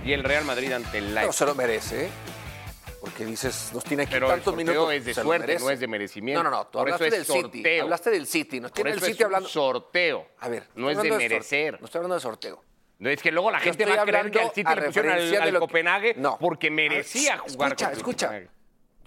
[0.04, 1.34] y el Real Madrid ante el Leipzig.
[1.34, 2.10] se lo merece, ¿eh?
[3.10, 4.94] Porque dices, nos tiene aquí Pero el tantos sorteo minutos.
[4.94, 6.44] es de se suerte, no es de merecimiento.
[6.44, 6.64] No, no, no.
[6.66, 7.42] Tú Por hablaste del City.
[7.42, 7.84] sorteo.
[7.84, 8.60] Hablaste del City.
[8.60, 9.50] Nos tiene el City es hablando.
[9.50, 10.28] sorteo.
[10.40, 10.68] A ver.
[10.76, 11.80] no es de merecer.
[11.80, 12.64] No estoy hablando de sorteo.
[13.00, 15.36] No, es que luego la gente va a creer que al City le pusieron al,
[15.36, 16.38] al Copenhague No.
[16.40, 18.28] porque merecía A ver, jugar Escucha, el escucha.
[18.28, 18.50] Copenhague.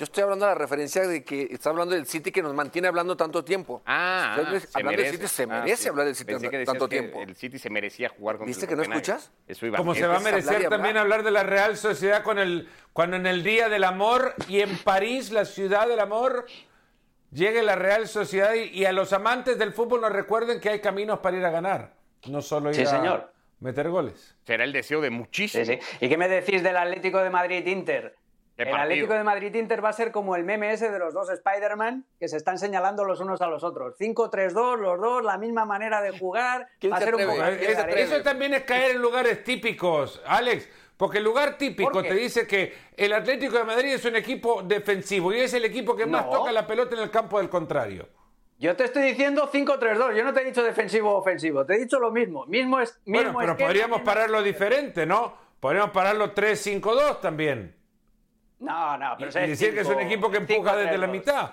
[0.03, 2.89] Yo estoy hablando de la referencia de que está hablando del City que nos mantiene
[2.89, 3.83] hablando tanto tiempo.
[3.87, 5.11] Ah, Estoy ah, se hablando merece.
[5.19, 5.89] del City, se Ah, merece sí.
[5.89, 7.23] hablar del City Pensé que tanto que tiempo.
[7.23, 9.31] El City se merecía jugar contra ¿Viste el que no escuchas?
[9.47, 10.71] Eso iba Como se va a merecer hablar.
[10.71, 14.61] también hablar de la Real Sociedad con el, cuando en el Día del Amor y
[14.63, 16.47] en París, la ciudad del amor,
[17.31, 20.81] llegue la Real Sociedad y, y a los amantes del fútbol nos recuerden que hay
[20.81, 21.93] caminos para ir a ganar,
[22.27, 23.33] no solo ir Sí, a señor.
[23.61, 24.35] meter goles.
[24.45, 25.69] Será el deseo de muchísimos.
[25.69, 25.97] Sí, sí.
[26.05, 28.17] ¿Y qué me decís del Atlético de Madrid-Inter?
[28.17, 28.22] ¿Qué
[28.57, 28.83] El partido?
[28.83, 32.29] Atlético de Madrid-Inter va a ser como el meme ese de los dos Spider-Man que
[32.29, 33.97] se están señalando los unos a los otros.
[33.99, 36.69] 5-3-2, los dos, la misma manera de jugar.
[36.79, 37.79] ¿Quién Va a se ser un poco Es-
[38.11, 40.69] eso también es caer en lugares típicos, Alex.
[40.97, 45.33] Porque el lugar típico te dice que el Atlético de Madrid es un equipo defensivo
[45.33, 46.31] y es el equipo que más No.
[46.31, 48.09] toca la pelota en el campo del contrario.
[48.59, 50.15] Yo te estoy diciendo 5-3-2.
[50.15, 51.67] Yo no te he dicho defensivo o ofensivo.
[51.67, 52.47] Te he dicho lo mismo.
[52.47, 55.35] Mismo es, Bueno, mismo pero esquema, podríamos misma- pararlo diferente, ¿no?
[55.59, 57.75] Podríamos pararlo 3-5-2 también.
[58.63, 61.51] No, no, Y, pero y decir que es un equipo que empuja desde la mitad.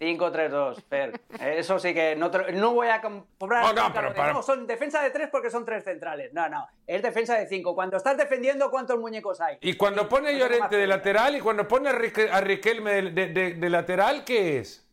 [0.00, 1.20] 5-3-2, Fer.
[1.40, 3.64] Eso sí que no, te no voy a comprar.
[3.64, 6.32] No, no, pero para- no, son defensa de 3 porque son tres centrales.
[6.34, 6.66] No, no.
[6.86, 7.74] Es defensa de 5.
[7.74, 9.56] Cuando estás defendiendo, ¿cuántos muñecos hay?
[9.60, 12.90] Y cuando pone tengo más Llorente de lateral y cuando pone a, Rique- a Riquelme
[12.92, 14.84] de, de- de- de lateral, ¿qué es?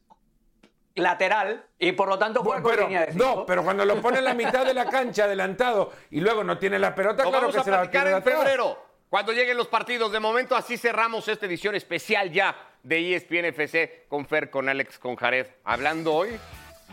[0.96, 1.66] Lateral.
[1.80, 3.26] Y por lo tanto juega Bueno, con pero, línea de 5.
[3.26, 6.58] no, pero cuando lo pone en la mitad de la cancha adelantado y luego no
[6.60, 8.36] tiene la pelota, Lo claro vamos que a se la tiene en atrás.
[8.38, 8.78] febrero,
[9.12, 10.12] cuando lleguen los partidos.
[10.12, 14.98] De momento, así cerramos esta edición especial ya de ESPN FC con Fer, con Alex,
[14.98, 15.48] con Jared.
[15.66, 16.30] Hablando hoy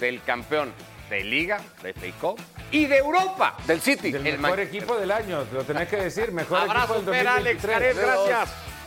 [0.01, 0.73] del campeón
[1.09, 2.41] de Liga, de FA Cup
[2.73, 3.57] y de Europa.
[3.69, 4.11] Del City.
[4.11, 7.29] Del El mejor equipo del año, lo tenés que decir, mejor equipo Abrazo, del Fer,
[7.29, 7.73] Alex, 2023.
[7.73, 8.78] Jared, gracias.